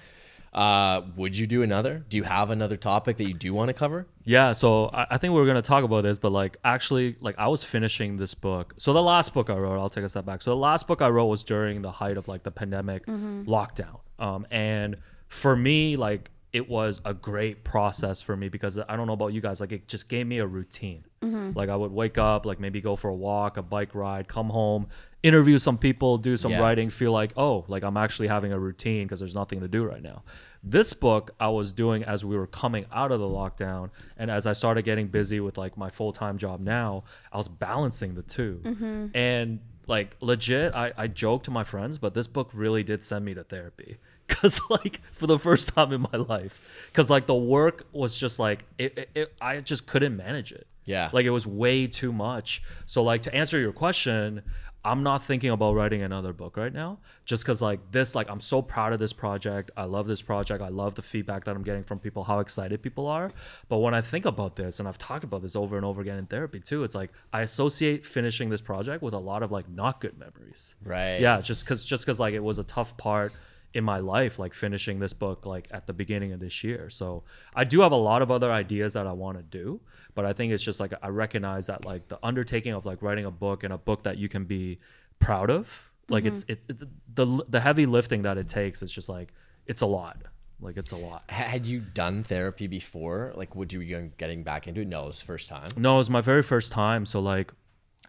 [0.51, 2.03] Uh, would you do another?
[2.09, 4.07] Do you have another topic that you do want to cover?
[4.23, 7.35] Yeah, so I, I think we are gonna talk about this, but like actually, like
[7.37, 8.73] I was finishing this book.
[8.77, 10.41] So the last book I wrote, I'll take a step back.
[10.41, 13.99] So the last book I wrote was during the height of like the pandemic lockdown,
[14.17, 14.95] um, and
[15.27, 19.33] for me, like it was a great process for me because I don't know about
[19.33, 21.03] you guys, like it just gave me a routine.
[21.21, 21.51] Mm-hmm.
[21.57, 24.49] Like I would wake up, like maybe go for a walk, a bike ride, come
[24.49, 24.87] home,
[25.21, 26.61] interview some people, do some Yeah.
[26.61, 29.83] writing, feel like oh, like I'm actually having a routine because there's nothing to do
[29.83, 30.23] right now.
[30.63, 34.45] This book I was doing as we were coming out of the lockdown, and as
[34.45, 38.23] I started getting busy with like my full time job now, I was balancing the
[38.23, 39.05] 2 mm-hmm.
[39.13, 43.25] and like legit, I I joke to my friends, but this book really did send
[43.25, 43.97] me to therapy.
[44.29, 46.61] Cause like for the first time in my life,
[46.93, 50.67] cause like the work was just like it, it, it I just couldn't manage it.
[50.89, 51.11] Yeah.
[51.13, 52.63] Like it was way too much.
[52.87, 54.41] So like to answer your question,
[54.83, 56.97] I'm not thinking about writing another book right now.
[57.25, 59.69] Just cause like this, like I'm so proud of this project.
[59.77, 60.63] I love this project.
[60.63, 63.31] I love the feedback that I'm getting from people, how excited people are.
[63.67, 66.17] But when I think about this, and I've talked about this over and over again
[66.17, 69.69] in therapy too, it's like I associate finishing this project with a lot of like
[69.69, 70.75] not good memories.
[70.83, 71.19] Right.
[71.19, 73.31] Yeah, just cause just cause like it was a tough part
[73.73, 76.89] in my life, like finishing this book like at the beginning of this year.
[76.89, 79.79] So I do have a lot of other ideas that I want to do,
[80.15, 83.25] but I think it's just like I recognize that like the undertaking of like writing
[83.25, 84.79] a book and a book that you can be
[85.19, 86.71] proud of, like it's mm-hmm.
[86.71, 88.81] it, it the the heavy lifting that it takes.
[88.81, 89.33] It's just like
[89.65, 90.17] it's a lot.
[90.61, 91.29] Like it's a lot.
[91.29, 93.31] Had you done therapy before?
[93.35, 94.87] Like, would you be getting back into it?
[94.87, 95.69] No, it was first time.
[95.77, 97.05] No, it was my very first time.
[97.05, 97.53] So like,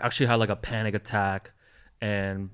[0.00, 1.52] I actually had like a panic attack,
[2.00, 2.50] and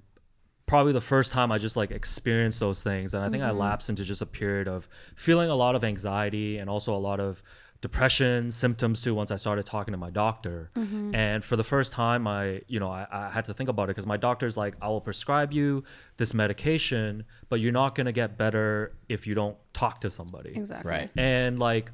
[0.66, 3.14] probably the first time I just like experienced those things.
[3.14, 3.58] And I think I mm-hmm.
[3.58, 7.20] lapsed into just a period of feeling a lot of anxiety and also a lot
[7.20, 7.42] of
[7.80, 9.14] depression symptoms too.
[9.14, 11.14] Once I started talking to my doctor, mm-hmm.
[11.14, 13.88] and for the first time, I you know I, I had to think about it
[13.88, 15.84] because my doctor's like, I will prescribe you
[16.16, 20.50] this medication, but you're not gonna get better if you don't talk to somebody.
[20.56, 20.90] Exactly.
[20.90, 21.10] Right.
[21.16, 21.92] And like,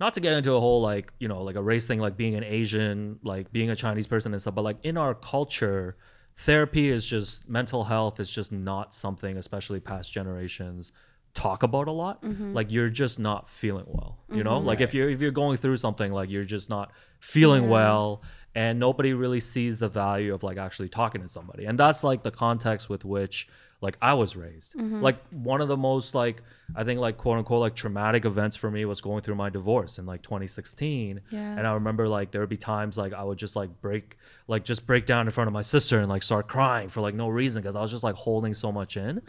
[0.00, 2.34] not to get into a whole like you know like a race thing, like being
[2.34, 5.96] an Asian, like being a Chinese person and stuff, but like in our culture,
[6.36, 10.92] therapy is just mental health is just not something, especially past generations
[11.34, 12.22] talk about a lot.
[12.22, 12.52] Mm-hmm.
[12.52, 14.58] Like you're just not feeling well you know?
[14.58, 14.66] Mm-hmm.
[14.66, 18.22] Like if you're if you're going through something like you're just not feeling well
[18.54, 21.64] and nobody really sees the value of like actually talking to somebody.
[21.64, 23.48] And that's like the context with which
[23.82, 24.74] like i was raised
[25.08, 26.42] like one of the most like
[26.74, 29.98] i think like quote unquote like traumatic events for me was going through my divorce
[29.98, 31.56] in like 2016 Yeah.
[31.58, 34.16] and i remember like there would be times like i would just like break
[34.46, 37.14] like just break down in front of my sister and like start crying for like
[37.14, 39.20] no reason because i was just like holding so much in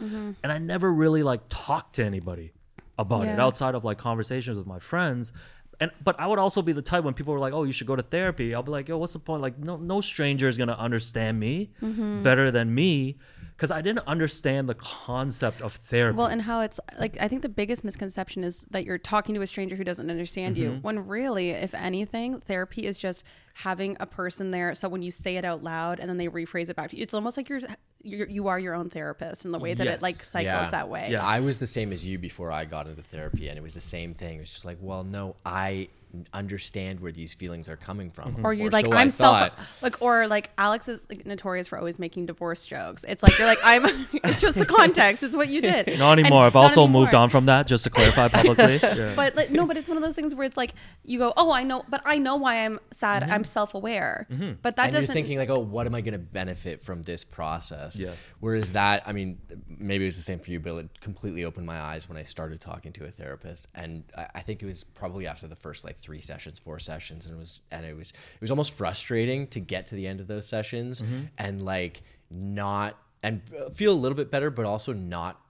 [0.42, 2.52] and i never really like talked to anybody
[2.98, 5.32] about it outside of like conversations with my friends
[5.80, 7.88] and but I would also be the type when people were like, "Oh, you should
[7.88, 9.42] go to therapy." I'll be like, "Yo, what's the point?
[9.42, 12.22] Like, no, no stranger is gonna understand me Mm-hmm.
[12.22, 13.18] better than me,"
[13.56, 16.16] because I didn't understand the concept of therapy.
[16.16, 19.42] Well, and how it's like, I think the biggest misconception is that you're talking to
[19.42, 20.70] a stranger who doesn't understand you.
[20.70, 20.80] Mm-hmm.
[20.80, 23.22] When really, if anything, therapy is just
[23.54, 24.74] having a person there.
[24.74, 27.02] So when you say it out loud and then they rephrase it back to you,
[27.04, 27.60] it's almost like you're,
[28.02, 30.70] you're you are your own therapist in the way that it like cycles Yeah.
[30.70, 31.08] that way.
[31.12, 31.24] Yeah.
[31.24, 33.80] I was the same as you before I got into therapy, and it was the
[33.80, 34.38] same thing.
[34.38, 35.88] It was just like, well, no, I
[36.32, 38.44] understand where these feelings are coming from.
[38.44, 39.52] or you're Or like so I I'm self
[39.82, 43.04] like or like Alex is like, notorious for always making divorce jokes.
[43.06, 44.06] It's like you're like I'm.
[44.12, 45.22] it's just the context.
[45.22, 45.86] It's what you did.
[45.98, 46.44] Not And anymore.
[46.44, 48.80] I've not also moved on from that, just to clarify publicly.
[48.82, 49.12] Yeah.
[49.16, 51.52] But like, no, but it's one of those things where it's like you go, oh,
[51.52, 53.22] I know, but I know why I'm sad.
[53.22, 53.32] Mm-hmm.
[53.32, 54.26] I'm self-aware.
[54.62, 55.08] But that and doesn't.
[55.08, 57.98] you're thinking like, oh, what am I going to benefit from this process?
[57.98, 58.12] Yeah.
[58.40, 59.38] Whereas that, I mean,
[59.68, 62.22] maybe it was the same for you, but it completely opened my eyes when I
[62.22, 65.84] started talking to a therapist, and I, I think it was probably after the first
[65.84, 69.46] like three sessions, four sessions, and it was, and it was, it was almost frustrating
[69.48, 71.22] to get to the end of those sessions mm-hmm.
[71.38, 73.40] and like not and
[73.72, 75.40] feel a little bit better, but also not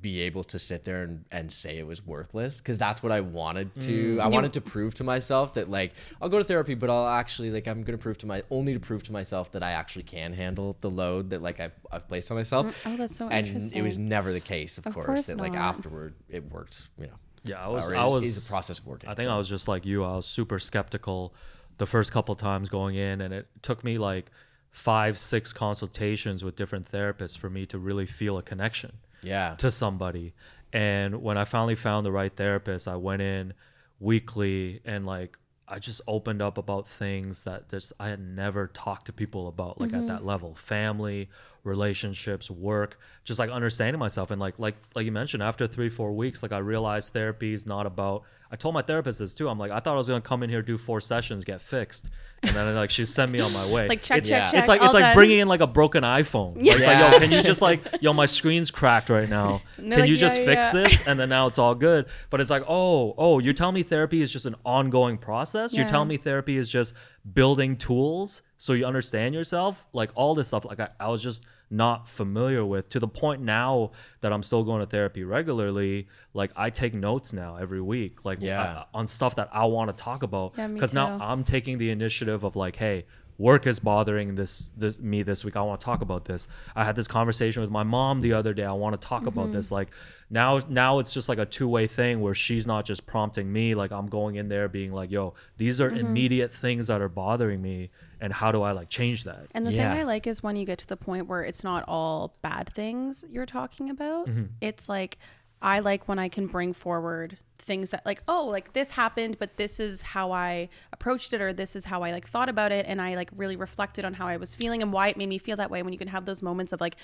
[0.00, 3.20] be able to sit there and, and say it was worthless because that's what I
[3.20, 4.20] wanted to mm.
[4.20, 7.50] I wanted to prove to myself that like I'll go to therapy but I'll actually
[7.50, 10.32] like I'm gonna prove to my only to prove to myself that I actually can
[10.32, 12.66] handle the load that like I've, I've placed on myself.
[12.66, 15.36] Mm, oh, that's so and it was never the case of, Of course, course that
[15.36, 17.90] like afterward it worked you know Yeah, I uh, was.
[17.90, 18.24] or I was.
[18.24, 19.34] is a process of working I think so.
[19.34, 20.04] I was just like you.
[20.04, 21.34] I was super skeptical
[21.78, 24.30] the first couple times going in, and it took me like
[24.70, 28.92] five, six consultations with different therapists for me to really feel a connection
[29.22, 30.34] yeah to somebody.
[30.72, 33.54] And when I finally found the right therapist, I went in
[33.98, 35.38] weekly and like
[35.68, 39.80] I just opened up about things that just I had never talked to people about
[39.80, 40.26] like at that mm-hmm.
[40.26, 40.54] level.
[40.54, 41.28] Family,
[41.64, 46.12] relationships, work, just like understanding myself and like like like you mentioned after 3 4
[46.12, 49.48] weeks like I realized therapy is not about I told my therapist this too.
[49.48, 51.60] I'm like I thought I was going to come in here do four sessions, get
[51.60, 52.10] fixed.
[52.42, 53.88] And then like she sent me on my way.
[53.88, 54.50] Like, check, it's, check, Yeah.
[54.50, 54.60] check.
[54.60, 55.14] It's like it's like done.
[55.14, 56.54] bringing in like a broken iPhone.
[56.56, 59.62] Like, It's like, yo, can you just like, yo, my screen's cracked right now.
[59.76, 61.06] Can they're you like, just "Yeah, fix yeah." this?
[61.08, 62.06] And then now it's all good.
[62.30, 65.74] But it's like, oh, oh, you're telling me therapy is just an ongoing process?
[65.74, 66.94] You're telling me therapy is just
[67.34, 69.86] building tools so you understand yourself?
[69.92, 73.42] Like all this stuff, like I, I was just not familiar with to the point
[73.42, 73.90] now
[74.20, 76.06] that I'm still going to therapy regularly.
[76.34, 78.62] Like I take notes now every week, like Yeah.
[78.62, 80.52] uh, on stuff that I want to talk about.
[80.56, 81.18] Yeah, Because now.
[81.20, 83.04] I'm taking the initiative of like, hey,
[83.38, 85.56] work is bothering this this me this week.
[85.56, 86.46] I want to talk about this.
[86.74, 88.64] I had this conversation with my mom the other day.
[88.64, 89.28] I want to talk Mm-hmm.
[89.28, 89.70] about this.
[89.70, 89.88] Like
[90.30, 93.90] now now it's just like a two-way thing where she's not just prompting me like
[93.92, 95.96] I'm going in there being like, "Yo, these Mm-hmm.
[95.96, 97.90] are immediate things that are bothering me
[98.20, 99.92] and how do I like change that?" And the Yeah.
[99.92, 102.70] thing I like is when you get to the point where it's not all bad
[102.74, 104.28] things you're talking about.
[104.28, 104.44] Mm-hmm.
[104.60, 105.18] It's like
[105.62, 109.56] I like when I can bring forward things that like, oh, like this happened, but
[109.56, 112.86] this is how I approached it or this is how I like thought about it
[112.88, 115.38] and I like really reflected on how I was feeling and why it made me
[115.38, 116.96] feel that way when you can have those moments of like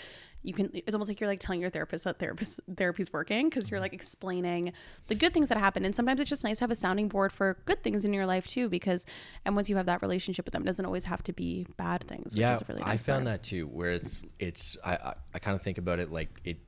[0.45, 3.71] you can it's almost like you're like telling your therapist that therapist therapy's working because
[3.71, 4.73] you're like explaining
[5.09, 7.33] the good things that happen and sometimes it's just nice to have a sounding board
[7.33, 9.05] for good things in your life too because
[9.45, 12.05] and once you have that relationship with them it doesn't always have to be bad
[12.05, 13.39] things which yeah, is a really I found part.
[13.39, 16.59] that too, where it's it's I I, I kind of think about it like it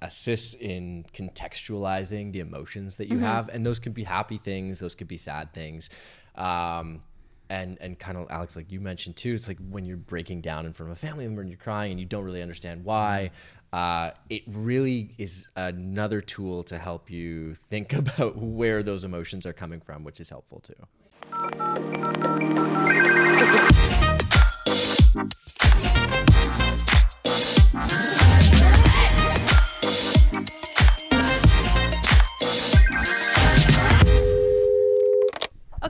[0.00, 3.26] assists in contextualizing the emotions that you Mm-hmm.
[3.26, 5.90] have, and those could be happy things, those could be sad things,
[6.34, 7.02] um,
[7.50, 10.66] and and kind of Alex, like you mentioned too, it's like when you're breaking down
[10.66, 13.30] in front of a family member and you're crying and you don't really understand why.
[13.72, 19.54] Uh, it really is another tool to help you think about where those emotions are
[19.54, 22.71] coming from, which is helpful too.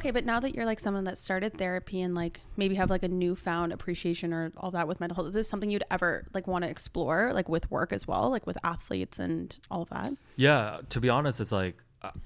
[0.02, 3.04] Okay, but now that you're like someone that started therapy and like maybe have like
[3.04, 6.48] a newfound appreciation or all that with mental health, is this something you'd ever like
[6.48, 10.12] want to explore, like with work as well, like with athletes and all of that?
[10.34, 11.76] Yeah, to be honest, it's like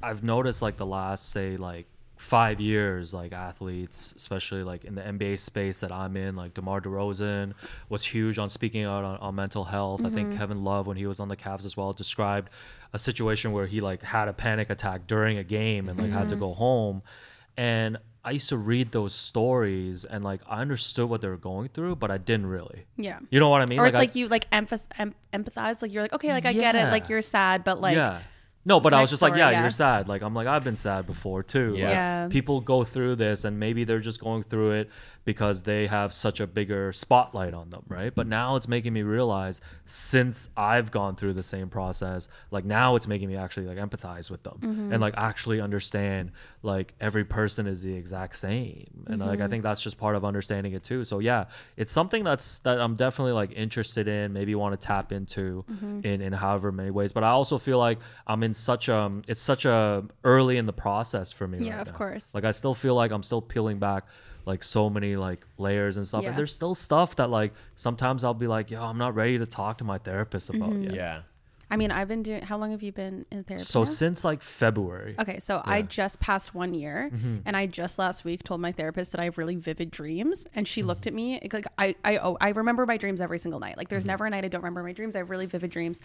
[0.03, 1.85] I've noticed like the last say like
[2.17, 6.81] five years, like athletes, especially like in the NBA space that I'm in, like DeMar
[6.81, 7.53] DeRozan
[7.91, 10.03] was huge on speaking out on, on mental health.
[10.03, 10.39] I think mm-hmm.
[10.39, 12.49] Kevin Love, when he was on the Cavs as well, described
[12.95, 16.31] a situation where he like had a panic attack during a game and like had
[16.31, 16.45] to mm-hmm.
[16.45, 17.03] go home.
[17.57, 21.69] And I used to read those stories and like I understood what they were going
[21.69, 22.85] through, but I didn't really.
[22.97, 23.21] Yeah.
[23.31, 23.79] You know what I mean?
[23.79, 26.53] Or it's I- like you like emphas- em- empathize, like you're like, okay, like I
[26.53, 28.19] get it, like you're sad, but like, yeah.
[28.67, 29.61] No, but I was next just like, yeah, yeah.
[29.63, 30.09] you're sad.
[30.09, 31.71] Like I'm like I've been sad before too.
[31.71, 32.27] Like, Yeah.
[32.29, 34.91] people go through this and maybe they're just going through it
[35.25, 38.13] because they have such a bigger spotlight on them, right?
[38.15, 42.97] But now it's making me realize since I've gone through the same process, like now
[42.97, 44.93] it's making me actually like empathize with them Mm-hmm.
[44.93, 48.87] and like actually understand like every person is the exact same.
[49.07, 49.43] And like Mm-hmm.
[49.45, 51.05] I think that's just part of understanding it too.
[51.05, 51.45] So yeah,
[51.77, 56.01] it's something that's that I'm definitely like interested in, maybe want to tap into Mm-hmm.
[56.05, 57.13] in in however many ways.
[57.13, 60.73] But I also feel like I'm in such a it's such a early in the
[60.73, 61.67] process for me.
[61.67, 61.99] Yeah, right of now.
[61.99, 62.35] course.
[62.35, 64.07] Like I still feel like I'm still peeling back
[64.47, 66.23] like so many like layers and stuff.
[66.23, 66.31] Yeah.
[66.31, 69.47] And there's still stuff that like sometimes I'll be like, yo, I'm not ready to
[69.47, 70.85] talk to my therapist about Mm-hmm.
[70.85, 70.95] yet.
[70.95, 71.21] Yeah.
[71.69, 72.43] I mean, I've been doing.
[72.43, 73.65] How long have you been in therapy?
[73.65, 73.85] So now?
[73.85, 75.17] since like February.
[75.19, 77.39] Okay, so I just passed one year, mm-hmm.
[77.45, 80.69] and I just last week told my therapist that I have really vivid dreams, and
[80.69, 80.89] she mm-hmm.
[80.89, 83.77] looked at me like I I oh, I remember my dreams every single night.
[83.77, 84.11] Like there's mm-hmm.
[84.11, 85.17] never a night I don't remember my dreams.
[85.17, 86.01] I have really vivid dreams.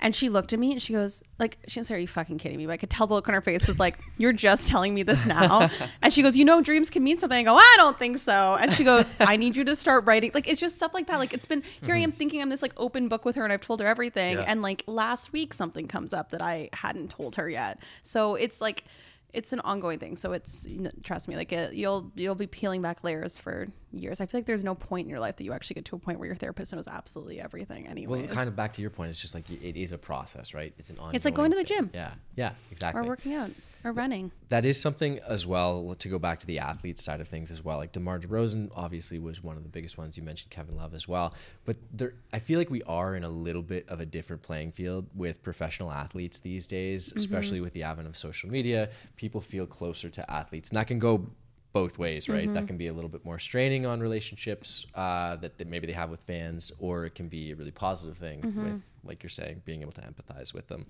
[0.00, 2.38] And she looked at me and she goes, like, she didn't say, Are you fucking
[2.38, 2.66] kidding me?
[2.66, 5.02] But I could tell the look on her face was like, You're just telling me
[5.02, 5.70] this now.
[6.02, 7.38] and she goes, You know, dreams can mean something.
[7.38, 8.56] I go, I don't think so.
[8.60, 10.32] And she goes, I need you to start writing.
[10.34, 11.18] Like, it's just stuff like that.
[11.18, 12.04] Like, it's been, here I mm-hmm.
[12.04, 14.38] am thinking I'm this like open book with her and I've told her everything.
[14.38, 14.44] Yeah.
[14.46, 17.78] And like last week, something comes up that I hadn't told her yet.
[18.02, 18.84] So it's like,
[19.32, 20.16] it's an ongoing thing.
[20.16, 20.66] So it's
[21.02, 24.20] trust me, like it, you'll you'll be peeling back layers for years.
[24.20, 25.98] I feel like there's no point in your life that you actually get to a
[25.98, 27.86] point where your therapist knows absolutely everything.
[27.86, 30.54] Anyway, Well, kind of back to your point, it's just like it is a process,
[30.54, 30.72] right?
[30.78, 31.16] It's an ongoing.
[31.16, 31.90] It's like going to the gym.
[31.94, 33.00] Yeah, yeah, exactly.
[33.00, 33.50] or working out
[33.84, 34.30] or running.
[34.48, 37.64] that is something as well to go back to the athlete side of things as
[37.64, 37.78] well.
[37.78, 40.16] Like DeMar DeRozan obviously was one of the biggest ones.
[40.16, 43.28] You mentioned Kevin Love as well, but there, I feel like we are in a
[43.30, 47.82] little bit of a different playing field with professional athletes these days, especially with the
[47.82, 48.90] advent of social media.
[49.16, 51.30] People feel closer to athletes, and that can go
[51.72, 52.52] both ways, right?
[52.52, 55.92] That can be a little bit more straining on relationships uh, that, that maybe they
[55.92, 59.62] have with fans, or it can be a really positive thing with, like you're saying,
[59.64, 60.86] being able to empathize with them.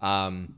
[0.00, 0.54] Um,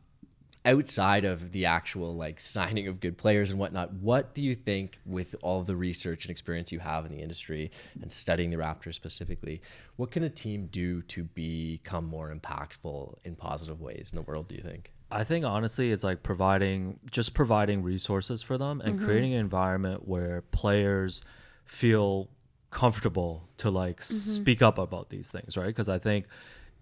[0.65, 4.99] outside of the actual like signing of good players and whatnot, what do you think
[5.05, 8.95] with all the research and experience you have in the industry and studying the Raptors
[8.95, 9.61] specifically,
[9.97, 14.49] what can a team do to become more impactful in positive ways in the world,
[14.49, 14.91] do you think?
[15.11, 19.07] I think honestly, it's like providing just providing resources for them and mm-hmm.
[19.07, 21.23] creating an environment where players
[21.67, 22.31] feel
[22.71, 24.43] comfortable to like mm-hmm.
[24.43, 25.67] speak up about these things, right?
[25.67, 26.27] Because I think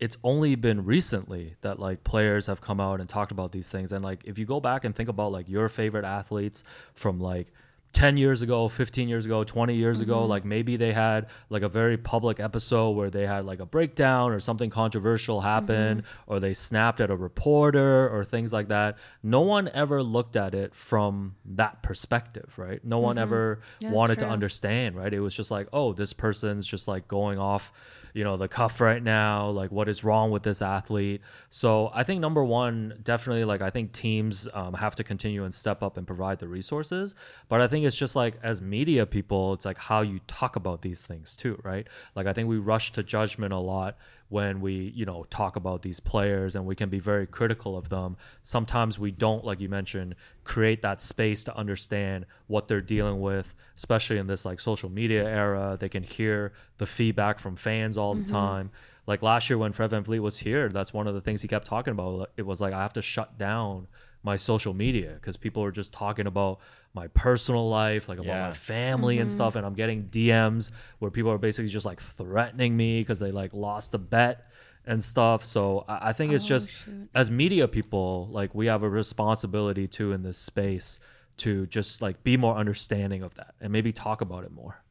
[0.03, 3.93] it's only been recently that like players have come out and talked about these things.
[3.93, 7.53] And like if you go back and think about like your favorite athletes from like
[7.93, 10.31] 10 years ago, 15 years ago, 20 years ago, mm-hmm.
[10.31, 14.33] like maybe they had like a very public episode where they had like a breakdown
[14.33, 16.33] or something controversial happen mm-hmm.
[16.33, 18.99] or they snapped at a reporter or things like that.
[19.23, 22.85] No one ever looked at it from that perspective, right?
[22.85, 23.23] No one mm-hmm.
[23.23, 25.15] ever that's wanted to understand, right?
[25.15, 27.73] It was just like, oh, this person's just like going off,
[28.13, 29.49] you know, the cuff right now.
[29.49, 31.21] Like, what is wrong with this athlete?
[31.51, 35.53] So I think number one, definitely, like, I think teams um, have to continue and
[35.53, 37.15] step up and provide the resources.
[37.49, 40.83] But I think it's just like, as media people, it's like how you talk about
[40.83, 41.87] these things too, right?
[42.15, 43.97] Like, I think we rush to judgment a lot
[44.33, 47.91] when we you know talk about these players and we can be very critical of
[47.91, 48.17] them.
[48.43, 53.55] Sometimes we don't like you mentioned create that space to understand what they're dealing with
[53.77, 55.77] especially in this like social media era.
[55.79, 58.35] They can hear the feedback from fans all the mm-hmm.
[58.35, 58.71] time.
[59.07, 61.67] Like last year when Fred VanVleet was here that's one of the things he kept
[61.67, 62.31] talking about.
[62.39, 63.87] It was like I have to shut down
[64.23, 66.59] my social media because people are just talking about
[66.95, 68.49] my personal life, like about Yeah.
[68.49, 72.77] my family and stuff, and I'm getting DMs where people are basically just like threatening
[72.77, 74.47] me because they like lost a bet
[74.85, 75.45] and stuff.
[75.45, 76.73] So I, I think it's just
[77.15, 80.99] as media people, like we have a responsibility too in this space
[81.39, 84.83] to just like be more understanding of that and maybe talk about it more.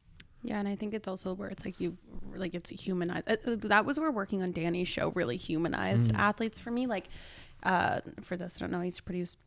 [0.42, 1.96] Yeah, and I think it's also where it's like you
[2.34, 3.28] like it's humanized.
[3.30, 6.86] uh, uh, That was where working on Danny's show really humanized athletes for me.
[6.88, 7.06] Like,
[7.62, 9.38] uh, for those who don't know, he's produced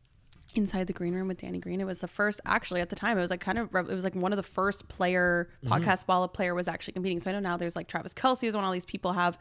[0.56, 1.80] Inside the Green Room with Danny Green.
[1.80, 4.04] It was the first, actually, at the time, it was like kind of, it was
[4.04, 5.72] like one of the first player mm-hmm.
[5.72, 7.20] podcasts while a player was actually competing.
[7.20, 9.38] So I know now there's like Travis Kelce is one all these people have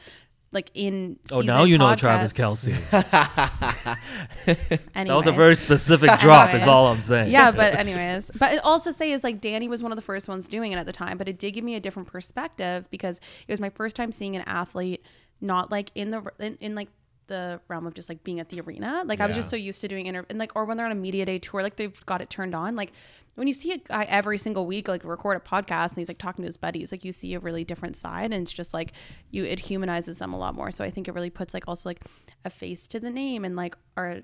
[0.51, 1.19] like in.
[1.31, 2.33] Oh, now you know Travis.
[2.33, 2.73] Kelce.
[4.93, 7.31] that was a very specific drop, is all I'm saying.
[7.31, 10.27] yeah, but anyways, but it also say is like Danny was one of the first
[10.27, 13.19] ones doing it at the time, but it did give me a different perspective because
[13.47, 15.03] it was my first time seeing an athlete
[15.41, 16.87] not like in the in, in like
[17.27, 19.03] the realm of just like being at the arena.
[19.05, 20.91] Like I was just so used to doing inter and like or when they're on
[20.91, 22.75] a media day tour, like they've got it turned on.
[22.75, 22.91] Like
[23.35, 26.17] when you see a guy every single week like record a podcast and he's like
[26.17, 28.93] talking to his buddies, like you see a really different side and it's just like
[29.31, 30.71] you it humanizes them a lot more.
[30.71, 32.01] So I think it really puts like also like
[32.43, 34.21] a face to the name and like our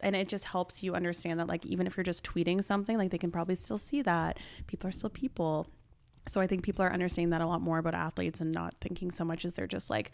[0.00, 3.10] and it just helps you understand that like even if you're just tweeting something like
[3.10, 5.66] they can probably still see that people are still people
[6.28, 9.10] so i think people are understanding that a lot more about athletes and not thinking
[9.10, 10.12] so much as they're just like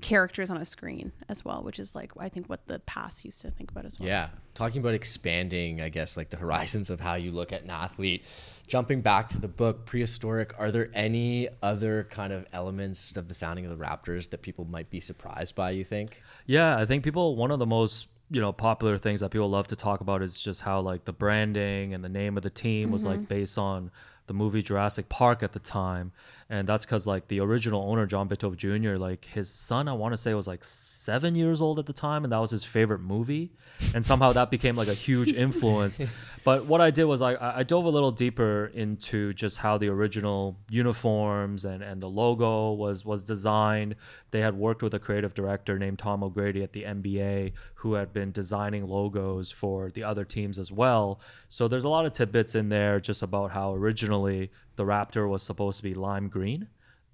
[0.00, 3.40] characters on a screen as well which is like i think what the past used
[3.40, 4.28] to think about as well Yeah.
[4.54, 8.24] Talking about expanding, I guess, like the horizons of how you look at an athlete.
[8.66, 13.34] Jumping back to the book, Prehistoric, are there any other kind of elements of the
[13.34, 16.22] founding of the Raptors that people might be surprised by, you think?
[16.46, 19.68] Yeah, I think people one of the most you know popular things that people love
[19.68, 22.90] to talk about is just how like the branding and the name of the team
[22.90, 23.24] was like mm-hmm.
[23.24, 23.90] based on
[24.26, 26.12] the movie Jurassic Park at the time,
[26.50, 28.96] and that's because like the original owner John Bitove Jr.
[28.96, 30.64] like his son I want to say was like
[31.08, 33.52] seven years old at the time, and that was his favorite movie,
[33.94, 35.98] and somehow that became like a huge influence.
[36.44, 39.88] but what I did was I I dove a little deeper into just how the
[39.88, 43.96] original uniforms and and the logo was was designed.
[44.30, 48.12] They had worked with a creative director named Tom O'Grady at the NBA who had
[48.12, 51.20] been designing logos for the other teams as well.
[51.48, 55.42] So there's a lot of tidbits in there just about how originally the Raptor was
[55.42, 56.37] supposed to be lime green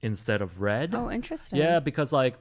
[0.02, 0.94] instead of red.
[0.94, 1.58] Oh, interesting.
[1.58, 2.36] Yeah, because like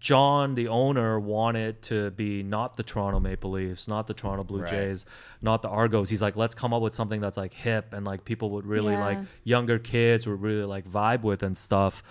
[0.00, 4.62] John, the owner, wanted to be not the Toronto Maple Leafs, not the Toronto Blue
[4.62, 4.70] Right.
[4.70, 5.06] Jays,
[5.40, 6.10] not the Argos.
[6.10, 8.94] He's like, let's come up with something that's like hip and like people would really
[8.94, 9.04] Yeah.
[9.04, 12.02] like younger kids would really like vibe with and stuff.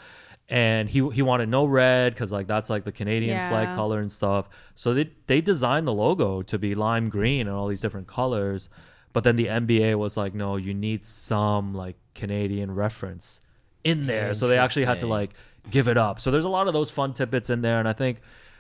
[0.47, 4.11] And he he wanted no red because like that's like the Canadian flag color and
[4.11, 4.47] stuff.
[4.75, 8.69] So they they designed the logo to be lime green and all these different colors.
[9.11, 13.41] But then the NBA was like, no, you need some like Canadian reference
[13.85, 14.33] in there.
[14.33, 15.29] So they actually had to like
[15.69, 16.19] give it up.
[16.19, 17.79] So there's a lot of those fun tidbits in there.
[17.79, 18.19] And I think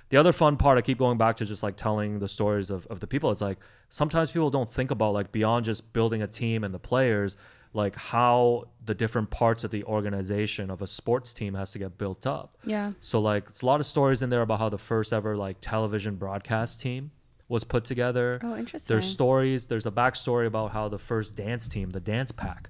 [0.09, 2.85] the other fun part, I keep going back to just like telling the stories of,
[2.87, 3.31] of the people.
[3.31, 3.57] It's like
[3.89, 7.35] sometimes people don't think about like beyond just building a team and the players,
[7.73, 11.97] like how the different parts of the organization of a sports team has to get
[11.97, 12.55] built up.
[12.63, 12.93] Yeah.
[12.99, 15.57] So like it's a lot of stories in there about how the first ever like
[15.59, 17.11] television broadcast team
[17.47, 18.39] was put together.
[18.43, 18.93] Oh, interesting.
[18.93, 19.65] There's stories.
[19.65, 22.69] There's a backstory about how the first dance team, the dance pack,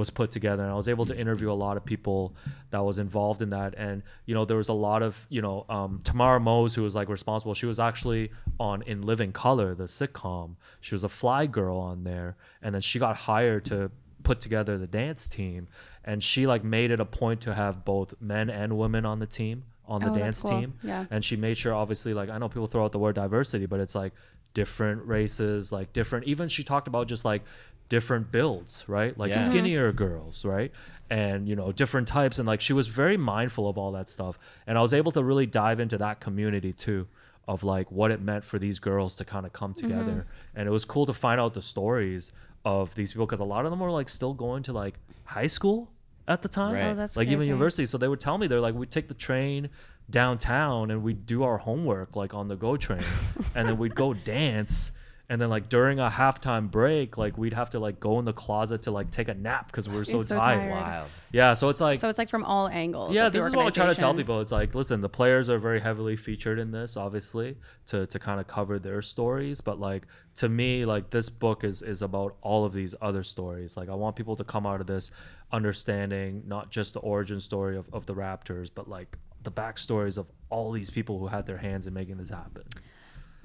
[0.00, 2.34] was put together, and I was able to interview a lot of people
[2.70, 3.74] that was involved in that.
[3.76, 6.94] And you know, there was a lot of you know, um, Tamara Mose, who was
[6.96, 7.54] like responsible.
[7.54, 10.56] She was actually on In Living Color, the sitcom.
[10.80, 13.92] She was a fly girl on there, and then she got hired to
[14.24, 15.68] put together the dance team,
[16.04, 19.26] and she like made it a point to have both men and women on the
[19.26, 20.50] team on the Oh, dance cool.
[20.52, 21.06] team Yeah.
[21.10, 23.80] and she made sure obviously like i know people throw out the word diversity but
[23.80, 24.12] it's like
[24.54, 27.42] different races like different even she talked about just like
[27.90, 29.18] different builds right?
[29.18, 29.42] Like Yeah.
[29.42, 29.46] Mhm.
[29.46, 30.72] skinnier girls right?
[31.10, 32.38] And you know different types.
[32.38, 34.38] And like she was very mindful of all that stuff.
[34.66, 37.06] And i was able to really dive into that community too
[37.46, 40.24] of like what it meant for these girls to kind of come together.
[40.54, 42.32] And it was cool to find out the stories
[42.64, 45.48] of these people because a lot of them were like still going to like high
[45.48, 45.90] school
[46.28, 46.74] at the time.
[46.74, 46.90] Right.
[46.92, 47.86] Oh, that's like even university.
[47.86, 49.68] So they would tell me they're like we take the train
[50.08, 53.02] downtown and we'd do our homework like on the go train.
[53.56, 54.92] And then we'd go dance
[55.30, 58.32] and then like during a halftime break like we'd have to like go in the
[58.32, 60.58] closet to like take a nap because we were so, You're so tired.
[60.58, 60.70] tired.
[60.72, 61.08] Wild.
[61.32, 63.14] yeah so it's like So it's like from all angles.
[63.14, 65.48] yeah the this is what i try to tell people it's like listen the players
[65.48, 67.56] are very heavily featured in this obviously
[67.86, 71.80] to to kind of cover their stories but like to me like this book is
[71.80, 74.88] is about all of these other stories like i want people to come out of
[74.88, 75.12] this
[75.52, 80.26] understanding not just the origin story of, of the raptors but like the backstories of
[80.48, 82.62] all these people who had their hands in making this happen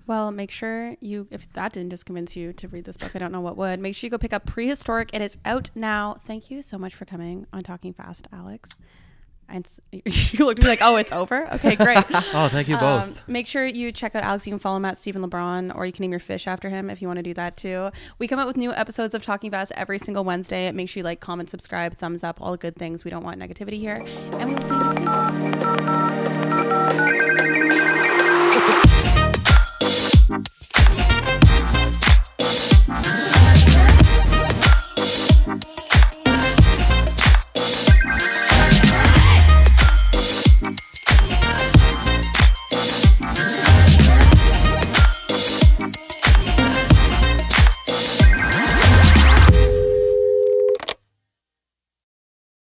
[0.07, 3.19] Well, make sure you, if that didn't just convince you to read this book, I
[3.19, 3.79] don't know what would.
[3.79, 5.09] Make sure you go pick up Prehistoric.
[5.13, 6.17] It is out now.
[6.25, 8.69] Thank you so much for coming on Talking Fast, Alex.
[9.47, 11.51] And you looked at me like, oh, it's over?
[11.53, 11.97] Okay, great.
[12.09, 14.47] oh thank you both Um, make sure you check out Alex.
[14.47, 16.89] You can follow him at Stephen LeBron, or you can name your fish after him
[16.89, 17.91] if you want to do that too.
[18.17, 20.71] We come out with new episodes of Talking Fast every single Wednesday.
[20.71, 23.03] Make sure you like, comment, subscribe, thumbs up, all the good things.
[23.05, 24.03] We don't want negativity here.
[24.33, 24.99] And we will see you next
[27.13, 27.24] week.